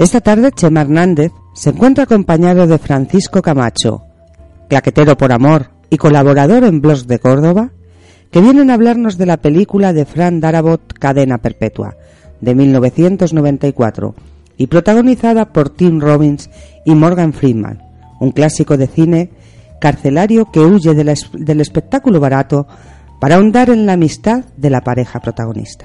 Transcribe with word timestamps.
Esta 0.00 0.22
tarde 0.22 0.50
Chema 0.50 0.80
Hernández 0.80 1.30
se 1.52 1.68
encuentra 1.68 2.04
acompañado 2.04 2.66
de 2.66 2.78
Francisco 2.78 3.42
Camacho, 3.42 4.04
claquetero 4.66 5.14
por 5.18 5.30
amor 5.30 5.72
y 5.90 5.98
colaborador 5.98 6.64
en 6.64 6.80
Blogs 6.80 7.06
de 7.06 7.18
Córdoba, 7.18 7.72
que 8.30 8.40
vienen 8.40 8.70
a 8.70 8.74
hablarnos 8.74 9.18
de 9.18 9.26
la 9.26 9.36
película 9.36 9.92
de 9.92 10.06
Fran 10.06 10.40
Darabont 10.40 10.90
Cadena 10.94 11.36
Perpetua, 11.36 11.96
de 12.40 12.54
1994, 12.54 14.14
y 14.56 14.68
protagonizada 14.68 15.52
por 15.52 15.68
Tim 15.68 16.00
Robbins 16.00 16.48
y 16.86 16.94
Morgan 16.94 17.34
Freeman, 17.34 17.82
un 18.20 18.30
clásico 18.30 18.78
de 18.78 18.86
cine 18.86 19.30
carcelario 19.82 20.50
que 20.50 20.60
huye 20.60 20.94
del 20.94 21.60
espectáculo 21.60 22.20
barato 22.20 22.66
para 23.20 23.34
ahondar 23.34 23.68
en 23.68 23.84
la 23.84 23.92
amistad 23.92 24.46
de 24.56 24.70
la 24.70 24.80
pareja 24.80 25.20
protagonista. 25.20 25.84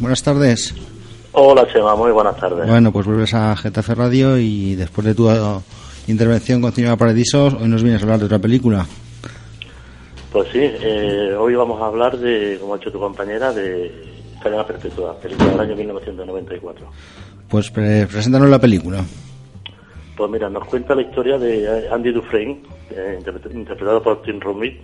Buenas 0.00 0.22
tardes. 0.22 0.74
Hola 1.32 1.66
Chema, 1.72 1.94
muy 1.94 2.10
buenas 2.10 2.36
tardes. 2.36 2.66
Bueno, 2.66 2.90
pues 2.90 3.06
vuelves 3.06 3.34
a 3.34 3.54
Getafe 3.56 3.94
Radio 3.94 4.36
y 4.38 4.74
después 4.74 5.06
de 5.06 5.14
tu 5.14 5.30
uh, 5.30 5.62
intervención 6.08 6.60
con 6.60 6.72
Cinema 6.72 6.96
Paradisos, 6.96 7.54
hoy 7.54 7.68
nos 7.68 7.82
vienes 7.82 8.02
a 8.02 8.04
hablar 8.04 8.18
de 8.18 8.24
otra 8.26 8.38
película. 8.38 8.86
Pues 10.32 10.48
sí, 10.52 10.60
eh, 10.60 11.34
hoy 11.38 11.54
vamos 11.54 11.80
a 11.80 11.86
hablar 11.86 12.16
de, 12.18 12.58
como 12.60 12.74
ha 12.74 12.76
hecho 12.76 12.90
tu 12.90 12.98
compañera, 12.98 13.52
de 13.52 13.92
Cadena 14.42 14.66
Perpetua, 14.66 15.18
película 15.18 15.50
del 15.50 15.60
año 15.60 15.76
1994. 15.76 16.86
Pues 17.48 17.70
preséntanos 17.70 18.48
la 18.48 18.60
película. 18.60 19.04
Pues 20.16 20.30
mira, 20.30 20.48
nos 20.48 20.66
cuenta 20.66 20.94
la 20.94 21.02
historia 21.02 21.38
de 21.38 21.88
Andy 21.90 22.12
Dufresne, 22.12 22.60
eh, 22.90 23.18
interpretado 23.52 24.02
por 24.02 24.22
Tim 24.22 24.40
Robbins, 24.40 24.78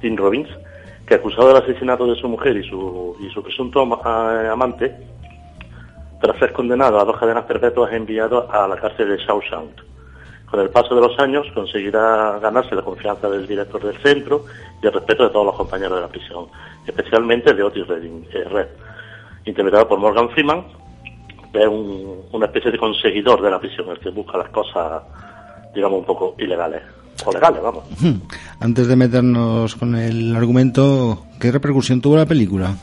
Tim 0.00 0.16
Robbins 0.16 0.48
que 1.06 1.14
acusado 1.14 1.48
del 1.48 1.62
asesinato 1.62 2.06
de 2.06 2.16
su 2.16 2.28
mujer 2.28 2.56
y 2.56 2.68
su, 2.68 3.16
y 3.20 3.30
su 3.30 3.42
presunto 3.42 3.80
amante, 3.80 4.96
tras 6.20 6.38
ser 6.38 6.52
condenado 6.52 6.98
a 6.98 7.04
dos 7.04 7.16
cadenas 7.16 7.44
perpetuas, 7.44 7.90
es 7.92 7.96
enviado 7.96 8.50
a 8.50 8.66
la 8.66 8.76
cárcel 8.76 9.10
de 9.10 9.18
Shawshank. 9.18 9.82
Con 10.50 10.60
el 10.60 10.70
paso 10.70 10.94
de 10.94 11.00
los 11.00 11.18
años 11.18 11.46
conseguirá 11.54 12.38
ganarse 12.40 12.74
la 12.74 12.82
confianza 12.82 13.28
del 13.28 13.46
director 13.46 13.82
del 13.82 13.96
centro 13.98 14.44
y 14.82 14.86
el 14.86 14.92
respeto 14.92 15.24
de 15.24 15.30
todos 15.30 15.46
los 15.46 15.56
compañeros 15.56 15.96
de 15.96 16.02
la 16.02 16.08
prisión, 16.08 16.46
especialmente 16.86 17.54
de 17.54 17.62
Otis 17.62 17.86
Redding, 17.86 18.26
eh, 18.32 18.44
Red, 18.44 18.68
interpretado 19.44 19.88
por 19.88 19.98
Morgan 19.98 20.30
Freeman, 20.30 20.64
que 21.52 21.62
es 21.62 21.68
una 21.68 22.46
especie 22.46 22.70
de 22.70 22.78
conseguidor 22.78 23.42
de 23.42 23.50
la 23.50 23.60
prisión, 23.60 23.88
el 23.90 23.98
que 23.98 24.10
busca 24.10 24.38
las 24.38 24.48
cosas, 24.50 25.02
digamos, 25.74 26.00
un 26.00 26.04
poco 26.04 26.34
ilegales 26.38 26.82
legales, 27.32 27.62
vamos. 27.62 27.84
Antes 28.60 28.86
de 28.86 28.96
meternos 28.96 29.74
con 29.76 29.94
el 29.94 30.34
argumento, 30.34 31.24
¿qué 31.40 31.50
repercusión 31.50 32.00
tuvo 32.00 32.16
la 32.16 32.26
película? 32.26 32.74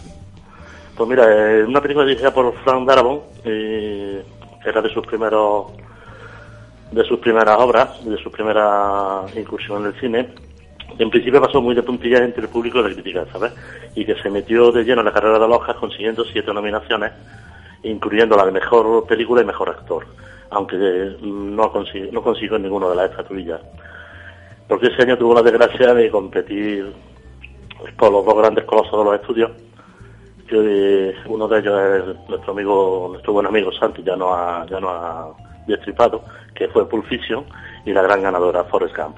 Pues 0.95 1.09
mira, 1.09 1.59
es 1.59 1.67
una 1.67 1.81
película 1.81 2.05
dirigida 2.05 2.33
por 2.33 2.53
Frank 2.63 2.87
Darabont, 2.87 3.23
eh, 3.43 4.23
era 4.65 4.81
de 4.81 4.89
sus 4.89 5.05
primeros 5.05 5.71
de 6.91 7.03
sus 7.05 7.19
primeras 7.19 7.57
obras, 7.59 8.05
de 8.05 8.17
su 8.17 8.29
primera 8.29 9.23
incursión 9.35 9.81
en 9.81 9.87
el 9.87 9.99
cine. 9.99 10.29
En 10.99 11.09
principio 11.09 11.41
pasó 11.41 11.59
muy 11.59 11.73
de 11.73 11.81
puntillas 11.81 12.21
entre 12.21 12.43
el 12.43 12.49
público 12.49 12.79
y 12.79 12.83
la 12.83 12.93
crítica, 12.93 13.25
¿sabes? 13.31 13.51
Y 13.95 14.05
que 14.05 14.13
se 14.21 14.29
metió 14.29 14.71
de 14.71 14.83
lleno 14.83 15.01
en 15.01 15.05
la 15.05 15.13
carrera 15.13 15.39
de 15.39 15.47
los 15.47 15.59
consiguiendo 15.79 16.23
siete 16.23 16.53
nominaciones, 16.53 17.11
incluyendo 17.81 18.37
la 18.37 18.45
de 18.45 18.51
mejor 18.51 19.07
película 19.07 19.41
y 19.41 19.45
mejor 19.45 19.69
actor, 19.69 20.05
aunque 20.51 20.75
no 21.21 21.71
consiguió, 21.71 22.11
no 22.11 22.21
consiguió 22.21 22.59
ninguna 22.59 22.89
de 22.89 22.95
las 22.95 23.09
estatuillas 23.09 23.59
porque 24.67 24.87
ese 24.87 25.03
año 25.03 25.17
tuvo 25.17 25.33
la 25.33 25.41
desgracia 25.41 25.93
de 25.93 26.09
competir 26.09 26.93
con 27.97 28.13
los 28.13 28.25
dos 28.25 28.37
grandes 28.37 28.63
colosos 28.65 28.97
de 28.97 29.05
los 29.05 29.15
estudios, 29.15 29.51
que 30.47 31.15
uno 31.27 31.47
de 31.47 31.59
ellos 31.59 31.81
es 31.81 32.29
nuestro 32.29 32.53
amigo, 32.53 33.07
nuestro 33.11 33.33
buen 33.33 33.45
amigo 33.45 33.71
Santi, 33.71 34.03
ya 34.03 34.15
no 34.15 34.33
ha, 34.33 34.65
ya 34.65 34.79
no 34.79 35.35
destripado, 35.67 36.23
que 36.53 36.67
fue 36.69 36.87
Pulp 36.87 37.05
Fiction, 37.05 37.45
y 37.85 37.93
la 37.93 38.01
gran 38.01 38.21
ganadora 38.21 38.63
Forrest 38.65 38.95
Gump. 38.95 39.17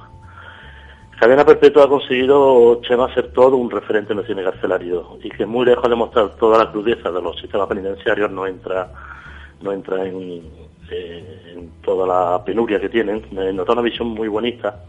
Cadena 1.20 1.46
Perpetua 1.46 1.86
ha 1.86 1.88
conseguido, 1.88 2.82
Chema, 2.82 3.14
ser 3.14 3.32
todo 3.32 3.56
un 3.56 3.72
referente 3.72 4.12
en 4.12 4.20
el 4.20 4.28
cine 4.28 4.44
carcelario 4.44 5.18
y 5.24 5.30
que 5.30 5.46
muy 5.46 5.66
lejos 5.66 5.90
de 5.90 5.96
mostrar 5.96 6.36
toda 6.36 6.58
la 6.58 6.72
crudeza 6.72 7.10
de 7.10 7.22
los 7.22 7.40
sistemas 7.40 7.68
penitenciarios 7.68 8.30
no 8.32 8.46
entra, 8.46 8.92
no 9.62 9.72
entra 9.72 10.06
en, 10.06 10.44
eh, 10.92 11.54
en 11.56 11.70
toda 11.82 12.06
la 12.06 12.44
penuria 12.44 12.82
que 12.82 12.90
tienen, 12.90 13.24
nota 13.32 13.72
una 13.72 13.82
visión 13.82 14.10
muy 14.10 14.28
bonita 14.28 14.84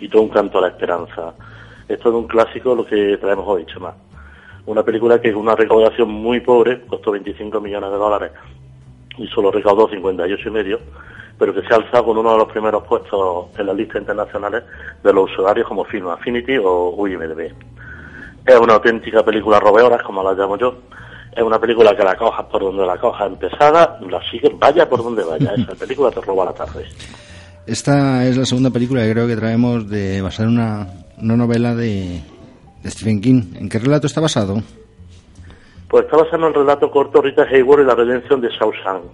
y 0.00 0.08
todo 0.08 0.22
un 0.22 0.28
canto 0.28 0.58
a 0.58 0.62
la 0.62 0.68
esperanza. 0.68 1.34
Esto 1.88 2.08
es 2.08 2.14
un 2.14 2.26
clásico 2.26 2.74
lo 2.74 2.86
que 2.86 3.16
traemos 3.18 3.44
hoy, 3.46 3.66
Chema. 3.66 3.94
Una 4.66 4.82
película 4.82 5.20
que 5.20 5.28
es 5.28 5.34
una 5.34 5.54
recaudación 5.54 6.08
muy 6.08 6.40
pobre, 6.40 6.80
costó 6.86 7.12
25 7.12 7.60
millones 7.60 7.90
de 7.90 7.96
dólares 7.96 8.32
y 9.18 9.26
solo 9.28 9.50
recaudó 9.50 9.88
58 9.88 10.48
y 10.48 10.50
medio, 10.50 10.80
pero 11.38 11.52
que 11.54 11.62
se 11.62 11.74
ha 11.74 11.76
alzado 11.76 12.06
con 12.06 12.18
uno 12.18 12.32
de 12.32 12.38
los 12.38 12.48
primeros 12.48 12.84
puestos 12.84 13.46
en 13.58 13.66
las 13.66 13.76
listas 13.76 14.00
internacionales 14.00 14.64
de 15.02 15.12
los 15.12 15.30
usuarios 15.30 15.68
como 15.68 15.84
Film 15.84 16.08
Affinity 16.08 16.58
o 16.62 17.06
IMDb. 17.06 17.52
Es 18.46 18.60
una 18.60 18.74
auténtica 18.74 19.24
película 19.24 19.58
robeoras, 19.58 20.02
como 20.02 20.22
la 20.22 20.34
llamo 20.34 20.58
yo. 20.58 20.74
Es 21.34 21.42
una 21.42 21.58
película 21.58 21.96
que 21.96 22.04
la 22.04 22.14
cojas 22.14 22.44
por 22.46 22.62
donde 22.62 22.84
la 22.84 22.98
cojas 22.98 23.26
empezada, 23.26 23.98
la 24.08 24.22
sigues, 24.30 24.52
vaya 24.58 24.88
por 24.88 25.02
donde 25.02 25.24
vaya. 25.24 25.54
Esa 25.54 25.74
película 25.78 26.10
te 26.10 26.20
roba 26.20 26.44
la 26.44 26.52
tarde. 26.52 26.84
Esta 27.66 28.26
es 28.26 28.36
la 28.36 28.44
segunda 28.44 28.70
película 28.70 29.02
que 29.02 29.12
creo 29.12 29.26
que 29.26 29.36
traemos 29.36 29.88
de 29.88 30.20
basar 30.20 30.46
una, 30.46 30.86
una 31.16 31.36
novela 31.36 31.74
de, 31.74 32.20
Stephen 32.84 33.20
King. 33.20 33.42
¿En 33.54 33.68
qué 33.68 33.78
relato 33.78 34.06
está 34.06 34.20
basado? 34.20 34.62
Pues 35.88 36.04
está 36.04 36.16
basado 36.18 36.38
en 36.38 36.44
el 36.44 36.54
relato 36.54 36.90
corto 36.90 37.22
Rita 37.22 37.44
Hayward 37.44 37.82
y 37.82 37.84
la 37.86 37.94
redención 37.94 38.40
de 38.42 38.48
Shawshank, 38.48 39.12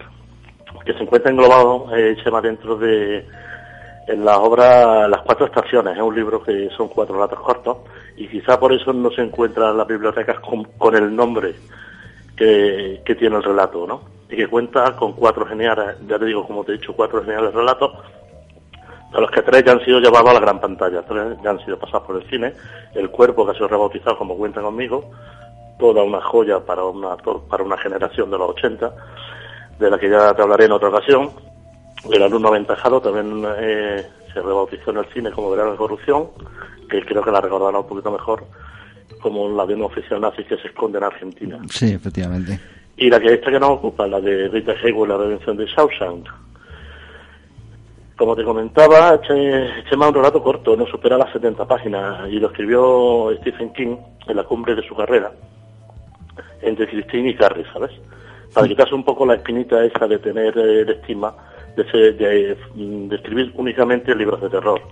que 0.84 0.92
se 0.94 1.02
encuentra 1.02 1.30
englobado, 1.30 1.86
eh, 1.96 2.16
dentro 2.42 2.76
de 2.76 3.24
en 4.08 4.24
la 4.24 4.38
obra 4.38 5.06
Las 5.06 5.22
Cuatro 5.22 5.46
Estaciones. 5.46 5.96
Es 5.96 6.02
un 6.02 6.16
libro 6.16 6.42
que 6.42 6.68
son 6.76 6.88
cuatro 6.88 7.14
relatos 7.14 7.38
cortos 7.40 7.78
y 8.16 8.26
quizá 8.26 8.58
por 8.58 8.72
eso 8.72 8.92
no 8.92 9.10
se 9.10 9.22
encuentra 9.22 9.70
en 9.70 9.76
las 9.76 9.86
bibliotecas 9.86 10.40
con, 10.40 10.64
con 10.76 10.96
el 10.96 11.14
nombre 11.14 11.54
que, 12.36 13.14
tiene 13.16 13.36
el 13.36 13.42
relato, 13.42 13.86
¿no? 13.86 14.00
Y 14.28 14.36
que 14.36 14.48
cuenta 14.48 14.96
con 14.96 15.12
cuatro 15.12 15.46
geniales, 15.46 15.96
ya 16.08 16.18
te 16.18 16.24
digo, 16.24 16.46
como 16.46 16.64
te 16.64 16.72
he 16.72 16.78
dicho, 16.78 16.94
cuatro 16.94 17.22
geniales 17.22 17.52
relatos 17.52 17.92
de 19.12 19.21
los 19.21 19.31
que 19.31 19.43
tres 19.43 19.65
ya 19.65 19.72
han 19.72 19.84
sido 19.84 20.00
llevados 20.00 20.31
a 20.31 20.34
la 20.34 20.41
gran 20.41 20.60
pantalla, 20.60 21.03
tres 21.03 21.37
ya 21.43 21.50
han 21.50 21.65
sido 21.65 21.78
pasados 21.78 22.06
por 22.06 22.16
el 22.16 22.28
cine, 22.28 22.53
El 22.94 23.10
Cuerpo, 23.10 23.44
que 23.44 23.53
ha 23.53 23.54
sido 23.54 23.69
rebautizado 23.69 24.16
como 24.16 24.37
Cuenta 24.37 24.60
conmigo, 24.60 25.10
toda 25.78 26.03
una 26.03 26.21
joya 26.21 26.60
para 26.60 26.84
una, 26.84 27.16
para 27.16 27.65
una 27.65 27.76
generación 27.78 28.31
de 28.31 28.38
los 28.38 28.50
80, 28.50 28.93
de 29.78 29.91
la 29.91 29.98
que 29.98 30.09
ya 30.09 30.34
te 30.34 30.43
hablaré 30.43 30.66
en 30.66 30.72
otra 30.72 30.88
ocasión, 30.88 31.31
El 32.10 32.22
Alumno 32.22 32.48
Aventajado 32.48 33.00
también 33.00 33.44
eh, 33.59 34.06
se 34.32 34.41
rebautizó 34.41 34.91
en 34.91 34.98
el 34.98 35.06
cine 35.06 35.31
como 35.31 35.50
Verano 35.50 35.72
de 35.72 35.77
Corrupción, 35.77 36.28
que 36.88 37.04
creo 37.04 37.22
que 37.22 37.31
la 37.31 37.41
recordará 37.41 37.78
un 37.78 37.87
poquito 37.87 38.10
mejor 38.10 38.44
como 39.21 39.48
la 39.48 39.66
de 39.66 39.75
un 39.75 39.82
oficial 39.82 40.21
nazi 40.21 40.44
que 40.44 40.56
se 40.56 40.69
esconde 40.69 40.98
en 40.98 41.04
Argentina. 41.04 41.59
Sí, 41.69 41.92
efectivamente. 41.92 42.59
Y 42.97 43.09
la 43.09 43.21
que 43.21 43.34
esta 43.34 43.50
que 43.50 43.60
nos 43.60 43.71
ocupa, 43.71 44.06
la 44.06 44.21
de 44.21 44.48
Rita 44.48 44.72
Hayworth, 44.72 45.10
La 45.10 45.16
Redención 45.16 45.56
de 45.56 45.66
Shawshank, 45.66 46.28
como 48.20 48.36
te 48.36 48.44
comentaba, 48.44 49.14
este 49.14 49.97
más 49.97 50.10
un 50.10 50.14
relato 50.14 50.42
corto, 50.42 50.76
no 50.76 50.86
supera 50.86 51.16
las 51.16 51.32
70 51.32 51.66
páginas, 51.66 52.28
y 52.31 52.38
lo 52.38 52.48
escribió 52.48 53.34
Stephen 53.41 53.72
King 53.72 53.97
en 54.28 54.36
la 54.36 54.44
cumbre 54.44 54.75
de 54.75 54.86
su 54.86 54.94
carrera, 54.94 55.33
entre 56.60 56.86
Christine 56.86 57.30
y 57.30 57.34
Carrie, 57.34 57.65
¿sabes? 57.72 57.92
Para 58.53 58.68
quitarse 58.68 58.94
un 58.94 59.04
poco 59.04 59.24
la 59.24 59.36
espinita 59.36 59.83
esa 59.83 60.06
de 60.06 60.18
tener 60.18 60.59
el 60.59 60.91
estima 60.91 61.34
de, 61.74 62.12
de, 62.12 63.15
escribir 63.15 63.53
únicamente 63.54 64.15
libros 64.15 64.42
de 64.42 64.50
terror. 64.50 64.83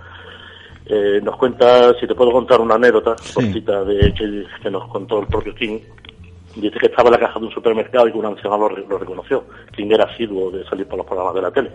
Eh, 0.87 1.21
nos 1.23 1.37
cuenta, 1.37 1.93
si 2.01 2.07
te 2.07 2.15
puedo 2.15 2.33
contar 2.33 2.63
una 2.63 2.77
anécdota 2.77 3.15
cortita 3.35 3.85
de 3.85 4.15
que, 4.15 4.71
nos 4.71 4.89
contó 4.89 5.21
el 5.21 5.27
propio 5.27 5.55
King, 5.55 5.81
dice 6.57 6.79
que 6.79 6.87
estaba 6.87 7.11
en 7.11 7.13
la 7.13 7.21
caja 7.21 7.39
de 7.39 7.45
un 7.45 7.53
supermercado 7.53 8.09
y 8.09 8.13
que 8.13 8.19
un 8.19 8.25
anciano 8.25 8.57
lo, 8.57 8.71
lo 8.71 8.97
reconoció. 8.97 9.45
King 9.77 9.91
era 9.91 10.05
asiduo 10.05 10.51
de 10.51 10.65
salir 10.65 10.87
por 10.87 10.97
los 10.97 11.07
programas 11.07 11.35
de 11.35 11.43
la 11.43 11.51
tele 11.51 11.71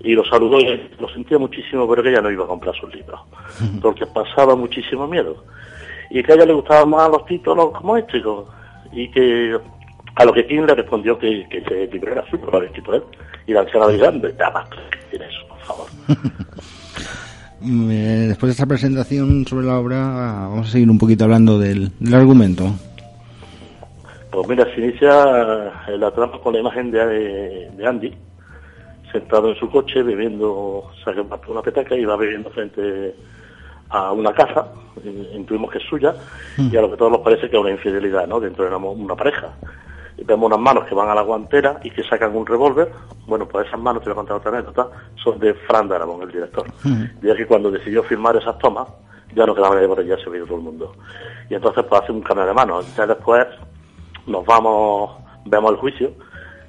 y 0.00 0.14
lo 0.14 0.24
saludó 0.24 0.60
y 0.60 0.90
lo 0.98 1.08
sentía 1.08 1.38
muchísimo, 1.38 1.88
pero 1.88 2.02
que 2.02 2.10
ella 2.10 2.20
no 2.20 2.30
iba 2.30 2.44
a 2.44 2.48
comprar 2.48 2.74
sus 2.74 2.94
libros, 2.94 3.20
porque 3.82 4.06
pasaba 4.06 4.54
muchísimo 4.54 5.06
miedo. 5.06 5.44
Y 6.10 6.22
que 6.22 6.32
a 6.32 6.34
ella 6.36 6.46
le 6.46 6.54
gustaban 6.54 6.90
más 6.90 7.10
los 7.10 7.26
títulos 7.26 7.70
como 7.72 7.96
este, 7.96 8.22
y 8.92 9.10
que 9.10 9.58
a 10.14 10.24
lo 10.24 10.32
que 10.32 10.46
King 10.46 10.62
le 10.66 10.74
respondió 10.74 11.18
que, 11.18 11.46
que 11.50 11.58
ese 11.58 11.86
libro 11.92 12.12
era 12.12 12.28
suyo, 12.30 12.46
lo 12.50 12.56
había 12.56 12.68
escrito 12.68 12.94
él, 12.94 13.02
y 13.46 13.52
la 13.52 13.60
anciana 13.60 13.86
le 13.86 13.92
dijo, 13.94 14.28
ya 14.38 14.50
basta, 14.50 14.76
eso, 15.12 15.48
por 15.48 15.58
favor. 15.60 15.86
Mm, 17.60 17.90
eh, 17.90 18.26
después 18.28 18.50
de 18.50 18.52
esta 18.52 18.66
presentación 18.66 19.44
sobre 19.44 19.66
la 19.66 19.80
obra, 19.80 19.98
vamos 19.98 20.68
a 20.68 20.70
seguir 20.70 20.88
un 20.88 20.96
poquito 20.96 21.24
hablando 21.24 21.58
del, 21.58 21.90
del 21.98 22.14
argumento. 22.14 22.72
Pues 24.30 24.48
mira, 24.48 24.64
se 24.72 24.80
inicia 24.80 25.72
eh, 25.88 25.98
la 25.98 26.10
trama 26.12 26.38
con 26.40 26.52
la 26.52 26.60
imagen 26.60 26.92
de, 26.92 27.68
de 27.70 27.86
Andy, 27.86 28.14
sentado 29.12 29.50
en 29.50 29.56
su 29.56 29.70
coche, 29.70 30.02
bebiendo, 30.02 30.90
saca 31.04 31.22
una 31.48 31.62
petaca 31.62 31.94
y 31.94 32.04
va 32.04 32.16
bebiendo 32.16 32.50
frente 32.50 33.14
a 33.90 34.12
una 34.12 34.32
casa, 34.32 34.68
intuimos 35.34 35.70
que 35.70 35.78
es 35.78 35.84
suya, 35.84 36.14
y 36.58 36.76
a 36.76 36.82
lo 36.82 36.90
que 36.90 36.96
todos 36.96 37.12
nos 37.12 37.20
parece 37.22 37.48
que 37.48 37.56
es 37.56 37.60
una 37.62 37.70
infidelidad, 37.70 38.26
¿no? 38.26 38.38
Dentro 38.40 38.68
de 38.68 38.74
una, 38.74 39.16
pareja. 39.16 39.52
Y 40.16 40.24
vemos 40.24 40.46
unas 40.46 40.60
manos 40.60 40.84
que 40.86 40.94
van 40.94 41.08
a 41.08 41.14
la 41.14 41.22
guantera 41.22 41.80
y 41.82 41.90
que 41.90 42.02
sacan 42.02 42.34
un 42.36 42.44
revólver. 42.44 42.90
Bueno, 43.26 43.46
pues 43.46 43.66
esas 43.66 43.80
manos, 43.80 44.02
te 44.02 44.10
voy 44.10 44.12
a 44.12 44.16
contar 44.16 44.36
otra 44.36 44.50
anécdota, 44.50 44.88
son 45.22 45.38
de 45.38 45.54
Fran 45.54 45.88
Darabont, 45.88 46.22
el 46.24 46.32
director. 46.32 46.66
Y 47.22 47.30
es 47.30 47.36
que 47.36 47.46
cuando 47.46 47.70
decidió 47.70 48.02
filmar 48.02 48.36
esas 48.36 48.58
tomas, 48.58 48.88
ya 49.34 49.46
no 49.46 49.54
quedaba 49.54 49.74
nadie 49.74 49.88
por 49.88 50.00
allá, 50.00 50.16
se 50.22 50.28
vio 50.28 50.44
todo 50.44 50.56
el 50.56 50.64
mundo. 50.64 50.92
Y 51.48 51.54
entonces 51.54 51.84
pues 51.88 52.02
hace 52.02 52.12
un 52.12 52.20
cambio 52.20 52.46
de 52.46 52.52
manos. 52.52 52.94
Ya 52.96 53.06
después 53.06 53.46
nos 54.26 54.44
vamos, 54.44 55.12
vemos 55.46 55.70
el 55.70 55.76
juicio, 55.78 56.12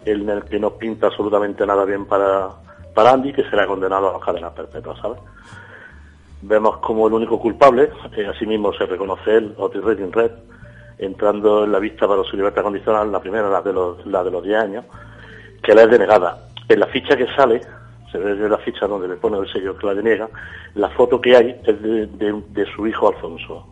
el 0.05 0.43
que 0.43 0.59
no 0.59 0.71
pinta 0.71 1.07
absolutamente 1.07 1.65
nada 1.65 1.85
bien 1.85 2.05
para, 2.05 2.49
para 2.93 3.11
Andy, 3.11 3.33
que 3.33 3.43
será 3.49 3.67
condenado 3.67 4.09
a 4.09 4.13
las 4.13 4.21
cadenas 4.21 4.53
perpetuas, 4.53 4.99
¿sabes? 4.99 5.19
Vemos 6.41 6.77
como 6.77 7.07
el 7.07 7.13
único 7.13 7.39
culpable, 7.39 7.89
eh, 8.15 8.25
asimismo 8.27 8.73
se 8.73 8.85
reconoce 8.85 9.35
él, 9.35 9.53
Otis 9.57 9.83
Redding 9.83 10.11
Red, 10.11 10.31
entrando 10.97 11.65
en 11.65 11.71
la 11.71 11.79
vista 11.79 12.07
para 12.07 12.23
su 12.23 12.37
libertad 12.37 12.63
condicional, 12.63 13.11
la 13.11 13.19
primera, 13.19 13.49
la 13.49 13.61
de 13.61 13.73
los, 13.73 14.05
la 14.05 14.23
de 14.23 14.31
los 14.31 14.43
10 14.43 14.57
años, 14.57 14.85
que 15.61 15.73
la 15.73 15.83
es 15.83 15.89
denegada. 15.89 16.37
En 16.67 16.79
la 16.79 16.87
ficha 16.87 17.17
que 17.17 17.27
sale, 17.35 17.61
se 18.11 18.17
ve 18.17 18.31
en 18.31 18.49
la 18.49 18.57
ficha 18.59 18.87
donde 18.87 19.07
le 19.07 19.15
pone 19.15 19.37
el 19.37 19.51
sello 19.51 19.77
que 19.77 19.87
la 19.87 19.93
deniega, 19.93 20.29
la 20.75 20.89
foto 20.89 21.19
que 21.19 21.35
hay 21.35 21.59
es 21.65 21.81
de, 21.81 22.65
su 22.75 22.87
hijo 22.87 23.09
Alfonso, 23.09 23.65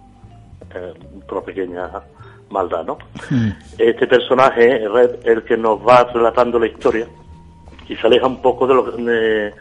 eh, 0.75 0.93
otra 1.23 1.41
pequeña 1.41 1.89
maldad, 2.49 2.85
¿no? 2.85 2.97
Hmm. 3.29 3.51
Este 3.77 4.07
personaje, 4.07 4.87
Red, 4.87 5.25
el 5.25 5.43
que 5.43 5.57
nos 5.57 5.79
va 5.79 6.05
relatando 6.13 6.59
la 6.59 6.67
historia 6.67 7.07
y 7.87 7.95
se 7.95 8.07
aleja 8.07 8.27
un 8.27 8.41
poco 8.41 8.67
de 8.67 8.73
lo, 8.73 8.83
de, 8.91 9.53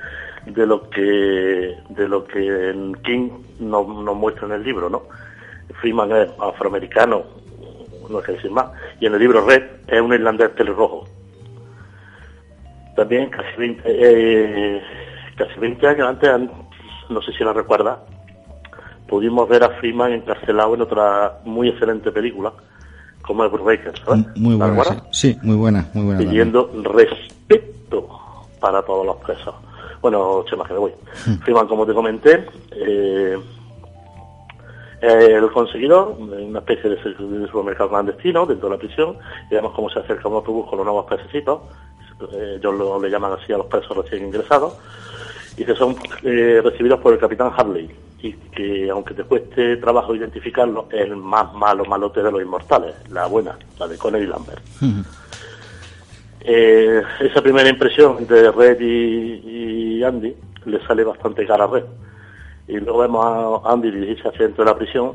de 0.47 0.67
lo 0.67 0.89
que 0.91 1.77
de 1.89 2.09
lo 2.09 2.25
que 2.25 2.95
King 3.05 3.31
nos, 3.61 3.87
muestra 3.87 4.47
en 4.47 4.53
el 4.53 4.63
libro, 4.63 4.89
¿no? 4.89 5.03
Freeman 5.81 6.13
es 6.13 6.31
afroamericano, 6.41 7.25
no 8.09 8.21
que 8.21 8.33
decir 8.33 8.51
más, 8.51 8.67
y 9.01 9.07
en 9.07 9.15
el 9.15 9.21
libro 9.21 9.45
Red 9.45 9.63
es 9.89 10.01
un 10.01 10.13
irlandés 10.13 10.51
pelirrojo. 10.51 11.07
También 12.95 13.29
casi 13.29 13.57
20, 13.59 13.83
eh, 13.85 14.83
casi 15.37 15.59
20 15.61 15.87
años 15.87 16.09
antes, 16.09 16.31
no 17.11 17.21
sé 17.21 17.33
si 17.33 17.45
la 17.45 17.53
recuerda, 17.53 18.03
pudimos 19.07 19.49
ver 19.49 19.65
a 19.65 19.71
Freeman 19.71 20.13
encarcelado 20.13 20.75
en 20.75 20.83
otra 20.83 21.41
muy 21.45 21.69
excelente 21.69 22.11
película, 22.11 22.53
como 23.27 23.45
el 23.45 23.51
Brubaker, 23.51 23.93
¿sabes? 24.05 24.25
Muy 24.37 24.55
buena, 24.55 25.03
sí, 25.11 25.37
muy 25.43 25.57
buena, 25.57 25.89
muy 25.93 26.05
buena. 26.05 26.19
Pidiendo 26.21 26.71
respeto 26.83 28.09
para 28.61 28.83
todos 28.83 29.05
los 29.05 29.17
presos. 29.17 29.55
Bueno, 30.01 30.45
Chema, 30.49 30.65
que 30.65 30.73
me 30.73 30.79
voy. 30.79 30.93
Hmm. 31.27 31.67
como 31.69 31.87
te 31.87 31.93
comenté, 31.93 32.47
eh, 32.73 33.37
el 35.01 35.51
conseguidor, 35.53 36.17
una 36.19 36.61
especie 36.61 36.91
de, 36.91 37.47
supermercado 37.49 37.91
clandestino 37.91 38.47
dentro 38.47 38.69
de 38.69 38.77
la 38.77 38.81
prisión, 38.81 39.17
y 39.51 39.55
vemos 39.55 39.73
cómo 39.75 39.91
se 39.91 39.99
acerca 39.99 40.29
un 40.29 40.35
autobús 40.35 40.69
con 40.69 40.79
los 40.79 40.87
nuevos 40.87 41.07
pececitos, 41.07 41.61
eh, 42.33 42.57
ellos 42.59 42.75
lo, 42.75 43.01
le 43.01 43.11
llaman 43.11 43.33
así 43.33 43.53
a 43.53 43.59
los 43.59 43.67
presos 43.67 43.97
recién 43.97 44.27
ingresados, 44.27 44.75
y 45.57 45.65
que 45.65 45.75
son 45.75 45.97
eh, 46.23 46.61
recibidos 46.63 47.01
por 47.01 47.13
el 47.13 47.19
capitán 47.19 47.53
Harley, 47.57 47.91
y 48.23 48.33
que 48.33 48.91
aunque 48.91 49.15
te 49.15 49.25
cueste 49.25 49.77
trabajo 49.77 50.15
identificarlo, 50.15 50.89
es 50.91 51.07
el 51.07 51.17
más 51.17 51.53
malo 51.55 51.85
malote 51.85 52.23
de 52.23 52.31
los 52.31 52.43
inmortales, 52.43 52.95
la 53.11 53.27
buena, 53.27 53.59
la 53.79 53.89
de 53.89 53.99
Connery 53.99 54.27
Lambert. 54.27 54.63
Eh, 56.41 57.03
esa 57.21 57.43
primera 57.43 57.69
impresión 57.69 58.27
de 58.27 58.51
Red 58.53 58.81
y, 58.81 60.03
Andy 60.03 60.37
le 60.65 60.87
sale 60.87 61.05
bastante 61.05 61.47
cara 61.47 61.65
a 61.65 61.67
Red. 61.67 61.85
Y 62.69 62.79
luego 62.79 62.99
vemos 62.99 63.65
a 63.65 63.73
Andy 63.73 63.91
dirigirse 63.91 64.29
hacia 64.29 64.47
dentro 64.47 64.65
de 64.65 64.71
la 64.71 64.77
prisión. 64.77 65.13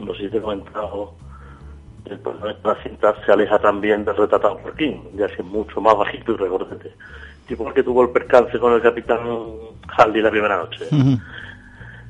No 0.00 0.14
sé 0.14 0.24
si 0.24 0.28
te 0.28 0.38
he 0.38 0.40
comentado, 0.40 1.14
el 2.04 2.18
personaje 2.18 2.58
de 2.60 2.68
la 2.68 2.82
cinta 2.82 3.14
se 3.24 3.32
aleja 3.32 3.58
también 3.58 4.04
del 4.04 4.16
retratado 4.16 4.58
por 4.58 4.74
King, 4.76 4.96
ya 5.14 5.28
que 5.28 5.42
es 5.42 5.44
mucho 5.44 5.80
más 5.80 5.96
bajito 5.96 6.32
y 6.32 6.36
recordete. 6.36 6.92
Tipo 7.46 7.72
que 7.72 7.82
tuvo 7.82 8.02
el 8.02 8.10
percance 8.10 8.58
con 8.58 8.72
el 8.72 8.82
capitán 8.82 9.20
Harley 9.96 10.22
la 10.22 10.30
primera 10.30 10.58
noche. 10.58 10.86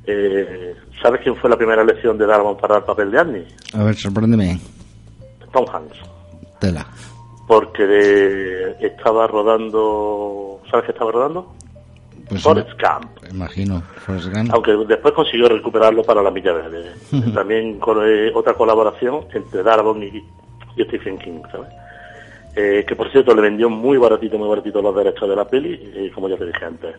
Eh, 0.09 0.75
¿Sabes 1.03 1.21
quién 1.23 1.37
fue 1.37 1.51
la 1.51 1.57
primera 1.57 1.83
elección 1.83 2.19
de 2.19 2.27
Darwin 2.27 2.57
para 2.57 2.79
el 2.79 2.85
papel 2.85 3.11
de 3.11 3.19
Andy? 3.19 3.45
A 3.75 3.85
ver, 3.85 3.95
sorpréndeme. 3.95 4.59
Tom 5.53 5.65
Hanks. 5.73 5.99
Tela 6.59 6.87
porque 7.49 8.77
estaba 8.79 9.27
rodando, 9.27 10.61
¿sabes 10.71 10.85
qué 10.85 10.93
estaba 10.93 11.11
rodando? 11.11 11.55
Pues 12.29 12.43
Forrest 12.43 12.71
Gump. 12.73 13.33
Imagino, 13.33 13.83
Forrest 14.05 14.29
Gump. 14.29 14.51
Aunque 14.53 14.73
después 14.87 15.15
consiguió 15.15 15.49
recuperarlo 15.49 16.03
para 16.03 16.23
la 16.23 16.31
Milla 16.31 16.53
Verde. 16.53 16.93
También 17.33 17.79
con 17.79 18.07
eh, 18.07 18.31
otra 18.35 18.53
colaboración 18.53 19.25
entre 19.33 19.63
Darabont 19.63 20.05
y, 20.05 20.23
Stephen 20.85 21.19
King, 21.19 21.41
¿sabes? 21.51 21.71
Eh, 22.55 22.85
que 22.87 22.95
por 22.95 23.11
cierto 23.11 23.35
le 23.35 23.41
vendió 23.41 23.71
muy 23.71 23.97
baratito, 23.97 24.37
muy 24.37 24.49
baratito 24.49 24.83
los 24.83 24.95
derechos 24.95 25.29
de 25.29 25.35
la 25.35 25.47
peli, 25.47 25.73
eh, 25.95 26.11
como 26.15 26.29
ya 26.29 26.37
te 26.37 26.47
dije 26.47 26.65
antes. 26.65 26.97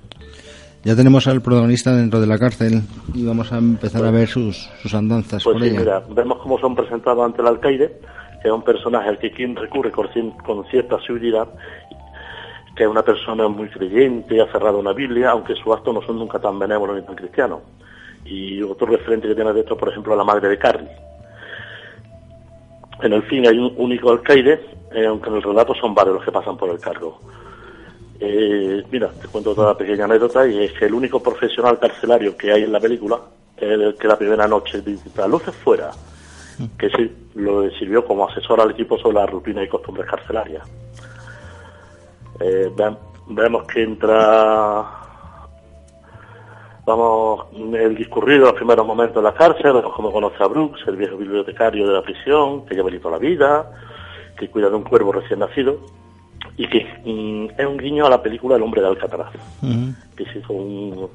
Ya 0.84 0.96
tenemos 0.96 1.28
al 1.28 1.42
protagonista 1.42 1.94
dentro 1.94 2.22
de 2.22 2.28
la 2.28 2.38
cárcel 2.38 2.82
y 3.14 3.26
vamos 3.26 3.52
a 3.52 3.58
empezar 3.58 4.06
a 4.06 4.12
ver 4.12 4.28
sus, 4.28 4.70
sus 4.82 4.94
andanzas. 4.94 5.44
Pues 5.44 5.58
sí, 5.62 5.72
mira, 5.72 6.02
vemos 6.10 6.40
cómo 6.40 6.58
son 6.60 6.76
presentados 6.76 7.26
ante 7.26 7.42
el 7.42 7.48
alcaide 7.48 8.00
es 8.44 8.52
un 8.52 8.62
personaje 8.62 9.10
al 9.10 9.18
que 9.18 9.32
quien 9.32 9.56
recurre 9.56 9.92
con, 9.92 10.66
cierta 10.70 11.00
seguridad, 11.02 11.48
que 12.76 12.84
es 12.84 12.90
una 12.90 13.04
persona 13.04 13.48
muy 13.48 13.70
creyente, 13.70 14.42
ha 14.42 14.52
cerrado 14.52 14.80
una 14.80 14.94
Biblia, 14.94 15.32
aunque 15.32 15.56
sus 15.56 15.74
actos 15.74 15.94
no 15.94 16.02
son 16.02 16.18
nunca 16.18 16.40
tan 16.40 16.58
benévolos 16.58 16.96
ni 16.96 17.02
tan 17.04 17.16
cristianos. 17.16 17.60
Y 18.26 18.62
otro 18.62 18.88
referente 18.88 19.28
que 19.28 19.36
tiene 19.36 19.54
de 19.54 19.62
esto, 19.62 19.76
por 19.76 19.90
ejemplo, 19.90 20.16
la 20.16 20.24
madre 20.24 20.48
de 20.48 20.58
Carrie. 20.58 20.88
En 23.02 23.14
el 23.14 23.24
fin 23.24 23.46
hay 23.48 23.58
un 23.58 23.74
único 23.78 24.12
alcaide, 24.12 24.62
eh, 24.94 25.06
aunque 25.06 25.30
en 25.30 25.36
el 25.36 25.44
relato 25.44 25.74
son 25.76 25.94
varios 25.94 26.16
los 26.16 26.26
que 26.26 26.32
pasan 26.32 26.58
por 26.58 26.70
el 26.70 26.80
cargo. 26.80 27.20
Eh, 28.22 28.84
mira, 28.92 29.10
te 29.10 29.28
cuento 29.30 29.52
otra 29.52 29.78
pequeña 29.78 30.04
anécdota 30.04 30.46
y 30.46 30.66
es 30.66 30.74
que 30.74 30.86
el 30.86 30.94
único 30.94 31.24
profesional 31.24 31.80
carcelario 31.80 32.36
que 32.36 32.52
hay 32.52 32.64
en 32.64 32.72
la 32.74 32.80
película 32.80 33.18
es 33.56 33.64
el 33.64 33.96
que 33.96 34.08
la 34.08 34.18
primera 34.18 34.46
noche 34.48 34.82
dice, 34.82 35.10
luces 35.28 35.56
fuera, 35.56 35.92
que 36.78 36.90
sí, 36.90 37.30
lo 37.36 37.70
sirvió 37.72 38.04
como 38.06 38.28
asesor 38.28 38.60
al 38.60 38.72
equipo 38.72 38.98
sobre 38.98 39.16
la 39.16 39.26
rutina 39.26 39.64
y 39.64 39.70
costumbres 39.70 40.10
carcelarias. 40.10 40.68
Eh, 42.42 42.70
vemos 43.28 43.66
que 43.68 43.84
entra, 43.84 44.86
vamos, 46.86 47.46
el 47.74 47.96
discurrido 47.96 48.48
los 48.48 48.54
primeros 48.54 48.86
momentos 48.86 49.18
en 49.18 49.24
la 49.24 49.34
cárcel, 49.34 49.74
vemos 49.74 49.94
cómo 49.94 50.12
conoce 50.12 50.44
a 50.44 50.48
Brooks, 50.48 50.82
el 50.88 50.98
viejo 50.98 51.16
bibliotecario 51.16 51.88
de 51.88 51.94
la 51.94 52.02
prisión, 52.02 52.66
que 52.66 52.76
lleva 52.76 52.90
toda 53.00 53.12
la 53.12 53.20
vida, 53.20 53.72
que 54.38 54.50
cuida 54.50 54.70
de 54.70 54.76
un 54.76 54.84
cuervo 54.84 55.14
recién 55.14 55.40
nacido, 55.40 55.80
y 56.60 56.68
que 56.68 56.86
mm, 57.06 57.58
es 57.58 57.66
un 57.66 57.78
guiño 57.78 58.06
a 58.06 58.10
la 58.10 58.22
película 58.22 58.58
El 58.58 58.64
hombre 58.64 58.82
de 58.82 58.88
Alcatraz, 58.88 59.32
que 60.14 60.26
se 60.26 60.40
hizo 60.40 60.52
un, 60.52 61.10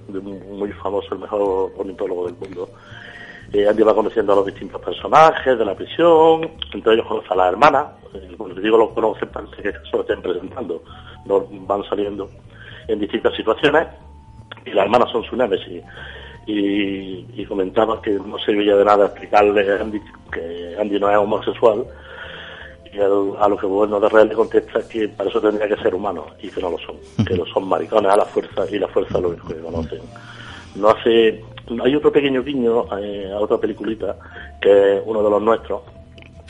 muy 0.52 0.72
famoso, 0.72 1.14
el 1.14 1.20
mejor 1.20 1.70
ornitólogo 1.76 2.24
del 2.24 2.34
mundo. 2.36 2.70
Eh, 3.52 3.68
Andy 3.68 3.82
va 3.82 3.94
conociendo 3.94 4.32
a 4.32 4.36
los 4.36 4.46
distintos 4.46 4.80
personajes 4.80 5.58
de 5.58 5.64
la 5.66 5.74
prisión, 5.74 6.50
entre 6.72 6.94
ellos 6.94 7.06
conoce 7.06 7.28
a 7.28 7.36
la 7.36 7.48
hermana, 7.48 7.88
eh, 8.14 8.34
cuando 8.38 8.58
digo 8.58 8.78
los 8.78 8.92
conoce 8.92 9.26
parece 9.26 9.62
que 9.62 9.72
se 9.72 9.92
lo 9.92 10.00
estén 10.00 10.22
presentando, 10.22 10.82
no 11.26 11.46
van 11.66 11.84
saliendo 11.90 12.30
en 12.88 12.98
distintas 12.98 13.36
situaciones, 13.36 13.86
y 14.64 14.70
las 14.70 14.86
hermanas 14.86 15.10
son 15.12 15.24
su 15.24 15.36
némesis. 15.36 15.82
Y, 16.46 17.26
y 17.36 17.44
comentaba 17.46 18.00
que 18.00 18.12
no 18.12 18.38
servía 18.38 18.76
de 18.76 18.84
nada 18.84 19.06
explicarle 19.06 19.72
a 19.72 19.80
Andy 19.82 20.00
que 20.32 20.76
Andy 20.80 20.98
no 20.98 21.10
es 21.10 21.16
homosexual, 21.18 21.84
y 22.94 23.00
a 23.00 23.48
lo 23.48 23.56
que 23.56 23.66
Bueno 23.66 23.98
de 23.98 24.08
Real 24.08 24.28
le 24.28 24.34
contesta 24.34 24.86
que 24.88 25.08
para 25.08 25.28
eso 25.28 25.40
tendría 25.40 25.68
que 25.68 25.82
ser 25.82 25.94
humano, 25.94 26.26
y 26.40 26.48
que 26.48 26.60
no 26.60 26.70
lo 26.70 26.78
son, 26.78 26.96
que 27.24 27.36
lo 27.36 27.44
son 27.46 27.68
maricones 27.68 28.12
a 28.12 28.16
la 28.16 28.24
fuerza, 28.24 28.64
y 28.70 28.78
la 28.78 28.88
fuerza 28.88 29.18
lo 29.18 29.30
único 29.30 29.48
que 29.48 29.60
conocen. 29.60 30.00
No 30.76 30.90
hace 30.90 31.42
hay 31.82 31.94
otro 31.94 32.12
pequeño 32.12 32.42
guiño 32.42 32.84
eh, 32.98 33.32
a 33.32 33.38
otra 33.38 33.58
peliculita, 33.58 34.16
que 34.60 34.96
es 34.96 35.02
uno 35.06 35.22
de 35.22 35.30
los 35.30 35.42
nuestros. 35.42 35.82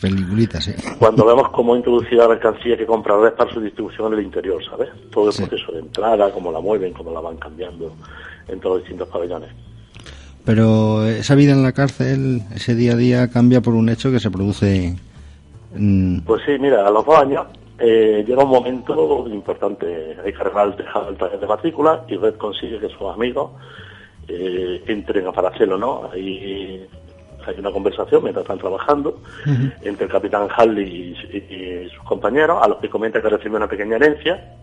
Peliculita, 0.01 0.61
sí. 0.61 0.73
Cuando 0.99 1.25
vemos 1.25 1.51
cómo 1.51 1.77
introducir 1.77 2.19
la 2.19 2.29
mercancía 2.29 2.77
que 2.77 2.85
compra 2.85 3.17
Red 3.17 3.35
para 3.35 3.53
su 3.53 3.61
distribución 3.61 4.13
en 4.13 4.19
el 4.19 4.25
interior, 4.25 4.63
¿sabes? 4.65 4.91
Todo 5.11 5.31
el 5.31 5.37
proceso 5.37 5.73
de 5.73 5.81
entrada, 5.81 6.31
cómo 6.33 6.51
la 6.51 6.61
mueven, 6.61 6.93
cómo 6.93 7.13
la 7.13 7.21
van 7.21 7.37
cambiando 7.37 7.93
en 8.49 8.61
todos 8.61 8.77
los 8.77 8.83
distintos 8.83 9.09
pabellones. 9.09 9.51
Pero 10.45 11.07
esa 11.07 11.35
vida 11.35 11.53
en 11.53 11.63
la 11.63 11.73
cárcel, 11.73 12.43
ese 12.55 12.75
día 12.75 12.93
a 12.93 12.97
día, 12.97 13.31
cambia 13.31 13.63
por 13.63 13.75
un 13.75 13.89
hecho 13.89 14.11
que 14.11 14.21
se 14.21 14.31
produce. 14.31 14.95
Pues 16.25 16.43
sí, 16.47 16.53
mira, 16.59 16.87
a 16.87 16.91
los 16.91 17.05
dos 17.05 17.19
años 17.19 17.47
eh, 17.79 18.25
llega 18.27 18.45
un 18.45 18.51
momento 18.51 19.27
importante. 19.29 20.17
Hay 20.25 20.33
que 20.33 20.41
arreglar 20.41 20.69
el 20.69 20.77
tejado 20.77 21.07
del 21.07 21.17
taller 21.17 21.41
de 21.41 21.47
matrícula 21.47 22.05
y 22.09 22.17
Red 22.17 22.37
consigue 22.37 22.79
que 22.79 22.89
sus 22.89 23.13
amigos 23.13 23.51
eh, 24.29 24.83
entren 24.87 25.27
a 25.27 25.33
Paracelo, 25.33 25.77
¿no? 25.77 26.11
Ahí 26.13 26.87
hay 27.47 27.55
una 27.59 27.71
conversación 27.71 28.23
mientras 28.23 28.45
están 28.45 28.59
trabajando 28.59 29.21
entre 29.83 30.07
el 30.07 30.11
capitán 30.11 30.49
Harley 30.55 31.15
y, 31.31 31.89
sus 31.91 32.03
compañeros, 32.05 32.59
a 32.63 32.69
los 32.69 32.79
que 32.79 32.89
comenta 32.89 33.21
que 33.21 33.29
recibe 33.29 33.57
una 33.57 33.69
pequeña 33.69 33.97
herencia. 33.97 34.57